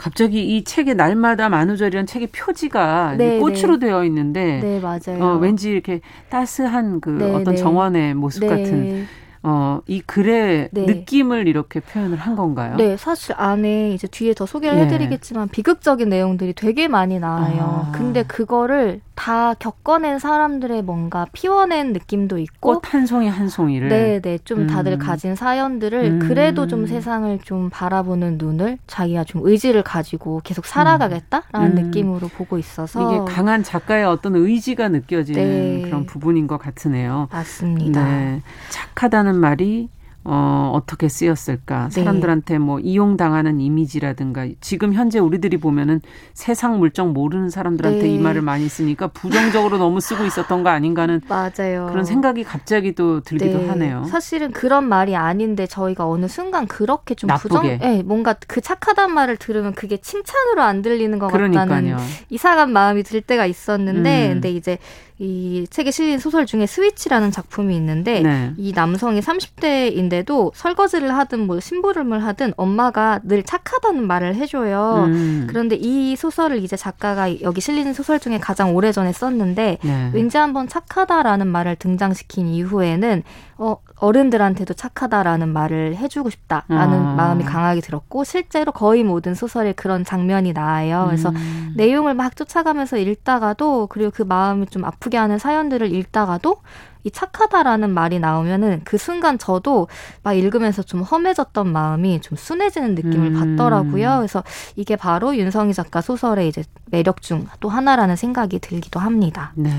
[0.02, 3.86] 갑자기 이 책의 날마다 만우절이라는 책의 표지가 네, 꽃으로 네.
[3.86, 5.24] 되어 있는데 네, 맞아요.
[5.24, 7.56] 어, 왠지 이렇게 따스한 그 네, 어떤 네.
[7.56, 8.48] 정원의 모습 네.
[8.48, 9.08] 같은
[9.44, 10.86] 어, 이 글의 네.
[10.88, 12.78] 느낌을 이렇게 표현을 한 건가요?
[12.78, 14.84] 네, 사실 안에 이제 뒤에 더 소개를 예.
[14.86, 17.86] 해드리겠지만 비극적인 내용들이 되게 많이 나와요.
[17.88, 17.92] 아.
[17.92, 24.20] 근데 그거를 다 겪어낸 사람들의 뭔가 피워낸 느낌도 있고 꽃 한 송이 한 송이를 네,
[24.22, 25.00] 네, 좀 다들 음.
[25.00, 26.20] 가진 사연들을 음.
[26.20, 31.84] 그래도 좀 세상을 좀 바라보는 눈을 자기가 좀 의지를 가지고 계속 살아가겠다라는 음.
[31.84, 35.82] 느낌으로 보고 있어서 이게 강한 작가의 어떤 의지가 느껴지는 네.
[35.84, 37.28] 그런 부분인 것 같으네요.
[37.32, 38.04] 맞습니다.
[38.04, 38.42] 네.
[38.70, 39.90] 착하다는 말이
[40.24, 41.90] 어, 어떻게 쓰였을까?
[41.90, 41.90] 네.
[41.90, 46.00] 사람들한테 뭐 이용당하는 이미지라든가 지금 현재 우리들이 보면은
[46.34, 48.10] 세상 물정 모르는 사람들한테 네.
[48.10, 51.88] 이 말을 많이 쓰니까 부정적으로 너무 쓰고 있었던 거 아닌가는 맞아요.
[51.90, 53.68] 그런 생각이 갑자기 또 들기도 네.
[53.70, 54.04] 하네요.
[54.06, 57.48] 사실은 그런 말이 아닌데 저희가 어느 순간 그렇게 좀 나쁘게.
[57.50, 61.68] 부정, 네, 뭔가 그 착하단 말을 들으면 그게 칭찬으로 안 들리는 것 그러니까요.
[61.68, 61.98] 같다는
[62.30, 64.34] 이상한 마음이 들 때가 있었는데, 음.
[64.34, 64.78] 근데 이제
[65.22, 68.54] 이 책에 실린 소설 중에 스위치라는 작품이 있는데 네.
[68.58, 75.04] 이 남성이 30대인데도 설거지를 하든 뭐 심부름을 하든 엄마가 늘 착하다는 말을 해줘요.
[75.06, 75.46] 음.
[75.48, 80.12] 그런데 이 소설을 이제 작가가 여기 실린 소설 중에 가장 오래전에 썼는데 네.
[80.12, 83.22] 왠지 한번 착하다라는 말을 등장시킨 이후에는
[83.64, 87.14] 어, 어른들한테도 착하다라는 말을 해주고 싶다라는 아.
[87.14, 91.04] 마음이 강하게 들었고 실제로 거의 모든 소설에 그런 장면이 나와요.
[91.06, 91.74] 그래서 음.
[91.78, 96.58] 내용을 막 쫓아가면서 읽다가도 그리고 그 마음을 좀 아프게 하는 사연들을 읽다가도
[97.04, 99.88] 이 착하다라는 말이 나오면은 그 순간 저도
[100.24, 103.58] 막 읽으면서 좀 험해졌던 마음이 좀 순해지는 느낌을 음.
[103.58, 104.18] 받더라고요.
[104.18, 104.44] 그래서
[104.76, 109.52] 이게 바로 윤성희 작가 소설의 이제 매력 중 또 하나라는 생각이 들기도 합니다.
[109.56, 109.72] 네.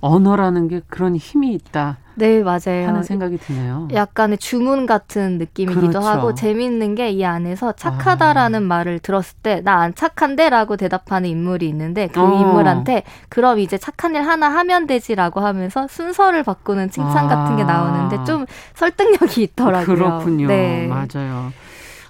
[0.00, 1.98] 언어라는 게 그런 힘이 있다.
[2.20, 2.86] 네, 맞아요.
[2.86, 3.88] 하는 생각이 드네요.
[3.92, 6.00] 약간의 주문 같은 느낌이기도 그렇죠.
[6.06, 8.66] 하고 재밌는 게 이 안에서 착하다라는 아.
[8.66, 12.40] 말을 들었을 때 나 안 착한데라고 대답하는 인물이 있는데 그 어.
[12.40, 17.28] 인물한테 그럼 이제 착한 일 하나 하면 되지라고 하면서 순서를 바꾸는 칭찬 아.
[17.28, 19.96] 같은 게 나오는데 좀 설득력이 있더라고요.
[19.96, 20.46] 그렇군요.
[20.46, 20.86] 네.
[20.86, 21.52] 맞아요.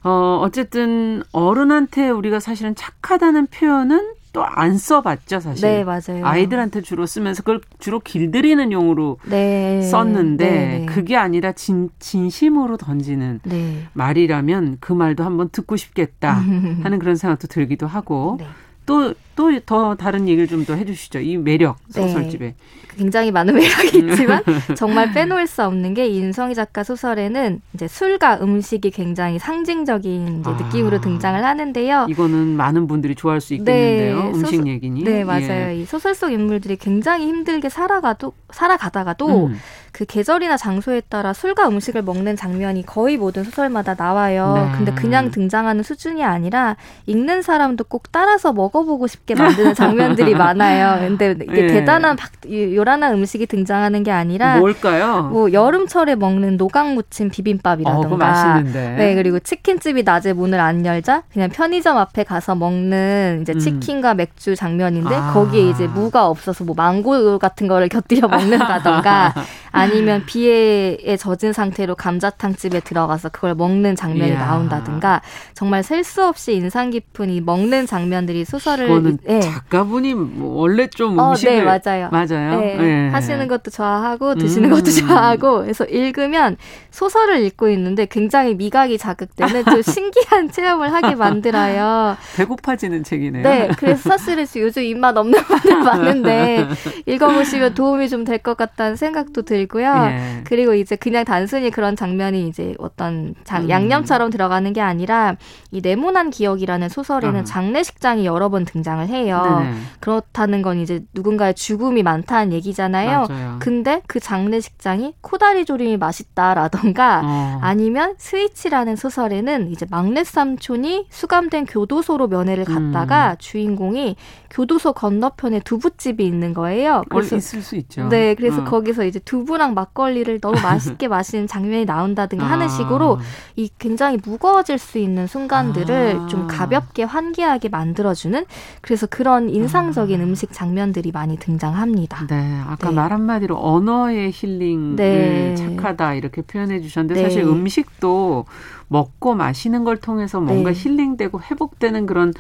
[0.02, 5.68] 어, 어쨌든 어른한테 우리가 사실은 착하다는 표현은 또 안 써봤죠 사실.
[5.68, 6.24] 네 맞아요.
[6.24, 9.82] 아이들한테 주로 쓰면서 그걸 주로 길들이는 용으로 네.
[9.82, 10.86] 썼는데 네, 네.
[10.86, 13.84] 그게 아니라 진, 진심으로 던지는 네.
[13.92, 16.32] 말이라면 그 말도 한번 듣고 싶겠다
[16.82, 18.46] 하는 그런 생각도 들기도 하고 네.
[18.86, 21.20] 또 또 더 다른 얘기를 좀 더 해주시죠.
[21.20, 22.02] 이 매력 네.
[22.02, 22.46] 소설집에.
[22.46, 22.54] 네.
[22.96, 24.42] 굉장히 많은 매력이 있지만
[24.76, 31.00] 정말 빼놓을 수 없는 게 인성희 작가 소설에는 이제 술과 음식이 굉장히 상징적인 아, 느낌으로
[31.00, 32.06] 등장을 하는데요.
[32.10, 34.22] 이거는 많은 분들이 좋아할 수 있겠는데요.
[34.22, 35.04] 네, 음식 소설, 얘기니.
[35.04, 35.70] 네 맞아요.
[35.70, 35.76] 예.
[35.76, 39.58] 이 소설 속 인물들이 굉장히 힘들게 살아가도 살아가다가도 음.
[39.92, 44.54] 그 계절이나 장소에 따라 술과 음식을 먹는 장면이 거의 모든 소설마다 나와요.
[44.70, 44.76] 네.
[44.76, 46.76] 근데 그냥 등장하는 수준이 아니라
[47.06, 50.98] 읽는 사람도 꼭 따라서 먹어보고 싶게 만드는 장면들이 많아요.
[51.00, 51.66] 근데 이게 네.
[51.68, 55.28] 대단한 박, 요란한 음식이 등장하는 게 아니라 뭘까요?
[55.30, 61.48] 뭐 여름철에 먹는 노각 무침 비빔밥이라던가 어, 네 그리고 치킨집이 낮에 문을 안 열자 그냥
[61.50, 63.58] 편의점 앞에 가서 먹는 이제 음.
[63.58, 65.32] 치킨과 맥주 장면인데 아.
[65.32, 69.34] 거기에 이제 무가 없어서 뭐 망고 같은 거를 곁들여 먹는다던가
[69.72, 74.38] 아니면 비에 젖은 상태로 감자탕집에 들어가서 그걸 먹는 장면이 이야.
[74.46, 75.20] 나온다든가
[75.54, 79.40] 정말 셀 수 없이 인상 깊은 이 먹는 장면들이 소설을 그거는 네.
[79.40, 82.08] 작가분이 뭐 원래 좀 음식을 어, 네, 맞아요.
[82.10, 82.58] 맞아요.
[82.60, 82.76] 네.
[82.76, 83.08] 네.
[83.10, 84.74] 하시는 것도 좋아하고 드시는 음.
[84.74, 86.56] 것도 좋아하고 그래서 읽으면
[86.90, 92.16] 소설을 읽고 있는데 굉장히 미각이 자극되는 좀 신기한 체험을 하게 만들어요.
[92.36, 93.42] 배고파지는 책이네요.
[93.42, 96.66] 네, 그래서 사실은 요즘 입맛 없는 분들 많은데
[97.06, 99.59] 읽어보시면 도움이 좀 될 것 같다는 생각도 들고.
[99.60, 100.08] 들고요.
[100.10, 100.40] 예.
[100.44, 103.70] 그리고 이제 그냥 단순히 그런 장면이 이제 어떤 장, 음.
[103.70, 105.36] 양념처럼 들어가는 게 아니라
[105.70, 107.44] 이 네모난 기억이라는 소설에는 어.
[107.44, 109.58] 장례식장이 여러 번 등장을 해요.
[109.60, 109.76] 네네.
[110.00, 113.26] 그렇다는 건 이제 누군가의 죽음이 많다는 얘기잖아요.
[113.28, 113.56] 맞아요.
[113.60, 117.58] 근데 그 장례식장이 코다리 조림이 맛있다라던가 어.
[117.62, 123.36] 아니면 스위치라는 소설에는 이제 막내 삼촌이 수감된 교도소로 면회를 갔다가 음.
[123.38, 124.16] 주인공이
[124.50, 127.02] 교도소 건너편에 두부집이 있는 거예요.
[127.08, 128.08] 그래서 있을 수 있죠.
[128.08, 128.64] 네, 그래서 어.
[128.64, 132.50] 거기서 이제 두부랑 막걸리를 너무 맛있게 마시는 장면이 나온다든가 아.
[132.50, 133.20] 하는 식으로
[133.56, 136.26] 이 굉장히 무거워질 수 있는 순간들을 아.
[136.26, 138.44] 좀 가볍게 환기하게 만들어주는
[138.80, 140.24] 그래서 그런 인상적인 아.
[140.24, 142.26] 음식 장면들이 많이 등장합니다.
[142.26, 142.96] 네, 아까 네.
[142.96, 145.54] 말 한마디로 언어의 힐링을 네.
[145.54, 147.22] 착하다 이렇게 표현해 주셨는데 네.
[147.22, 148.46] 사실 음식도
[148.88, 150.78] 먹고 마시는 걸 통해서 뭔가 네.
[150.78, 152.32] 힐링되고 회복되는 그런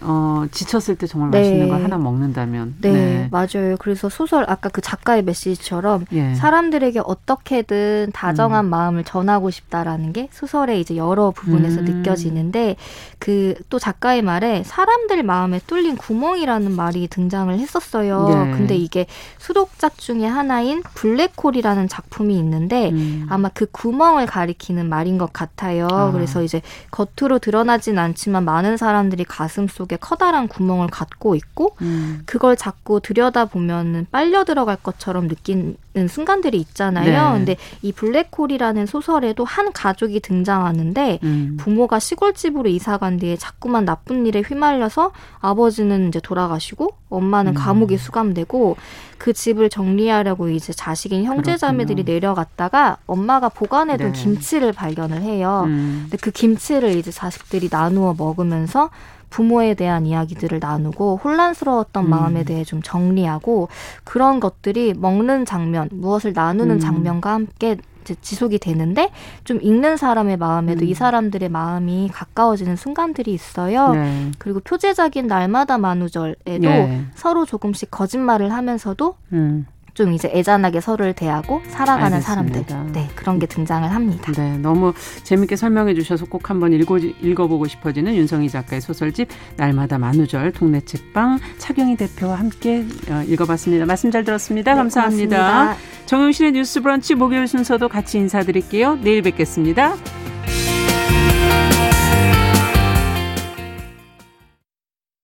[0.00, 1.68] 어, 지쳤을 때 정말 맛있는 네.
[1.68, 2.76] 걸 하나 먹는다면.
[2.80, 3.76] 네, 네, 맞아요.
[3.78, 6.34] 그래서 소설 아까 그 작가의 메시지처럼 예.
[6.34, 8.70] 사람들에게 어떻게든 다정한 음.
[8.70, 11.84] 마음을 전하고 싶다라는 게 소설의 이제 여러 부분에서 음.
[11.84, 12.76] 느껴지는데
[13.18, 18.28] 그 또 작가의 말에 사람들 마음에 뚫린 구멍이라는 말이 등장을 했었어요.
[18.30, 18.56] 예.
[18.56, 19.06] 근데 이게
[19.38, 23.26] 수록작 중에 하나인 블랙홀이라는 작품이 있는데 음.
[23.28, 25.88] 아마 그 구멍을 가리키는 말인 것 같아요.
[25.90, 26.10] 아.
[26.12, 32.22] 그래서 이제 겉으로 드러나진 않지만 많은 사람들이 가슴 속 속에 커다란 구멍을 갖고 있고 음.
[32.26, 35.76] 그걸 자꾸 들여다 보면은 빨려 들어갈 것처럼 느끼는
[36.08, 37.32] 순간들이 있잖아요.
[37.32, 37.38] 네.
[37.38, 41.56] 근데 이 블랙홀이라는 소설에도 한 가족이 등장하는데 음.
[41.58, 47.54] 부모가 시골집으로 이사 간 뒤에 자꾸만 나쁜 일에 휘말려서 아버지는 이제 돌아가시고 엄마는 음.
[47.54, 48.76] 감옥에 수감되고
[49.18, 54.20] 그 집을 정리하려고 이제 자식인 형제자매들이 내려갔다가 엄마가 보관해둔 네.
[54.20, 55.62] 김치를 발견을 해요.
[55.66, 56.00] 음.
[56.02, 58.90] 근데 그 김치를 이제 자식들이 나누어 먹으면서
[59.30, 62.10] 부모에 대한 이야기들을 나누고 혼란스러웠던 음.
[62.10, 63.68] 마음에 대해 좀 정리하고
[64.04, 66.80] 그런 것들이 먹는 장면, 무엇을 나누는 음.
[66.80, 67.76] 장면과 함께
[68.20, 69.10] 지속이 되는데
[69.42, 70.88] 좀 읽는 사람의 마음에도 음.
[70.88, 73.94] 이 사람들의 마음이 가까워지는 순간들이 있어요.
[73.94, 74.30] 네.
[74.38, 77.04] 그리고 표제적인 날마다 만우절에도 네.
[77.14, 79.66] 서로 조금씩 거짓말을 하면서도 음.
[79.96, 82.64] 좀 이제 애잔하게 서로를 대하고 살아가는 알겠습니다.
[82.68, 82.92] 사람들.
[82.92, 84.30] 네, 그런 게 등장을 합니다.
[84.32, 84.92] 네, 너무
[85.22, 91.38] 재밌게 설명해 주셔서 꼭 한번 읽어, 읽어보고 싶어지는 윤성희 작가의 소설집 날마다 만우절 동네 책방
[91.56, 93.86] 차경희 대표와 함께 어, 읽어봤습니다.
[93.86, 94.72] 말씀 잘 들었습니다.
[94.72, 95.76] 네, 감사합니다.
[96.04, 98.96] 정용실의 뉴스 브런치 목요일 순서도 같이 인사드릴게요.
[98.96, 99.96] 내일 뵙겠습니다.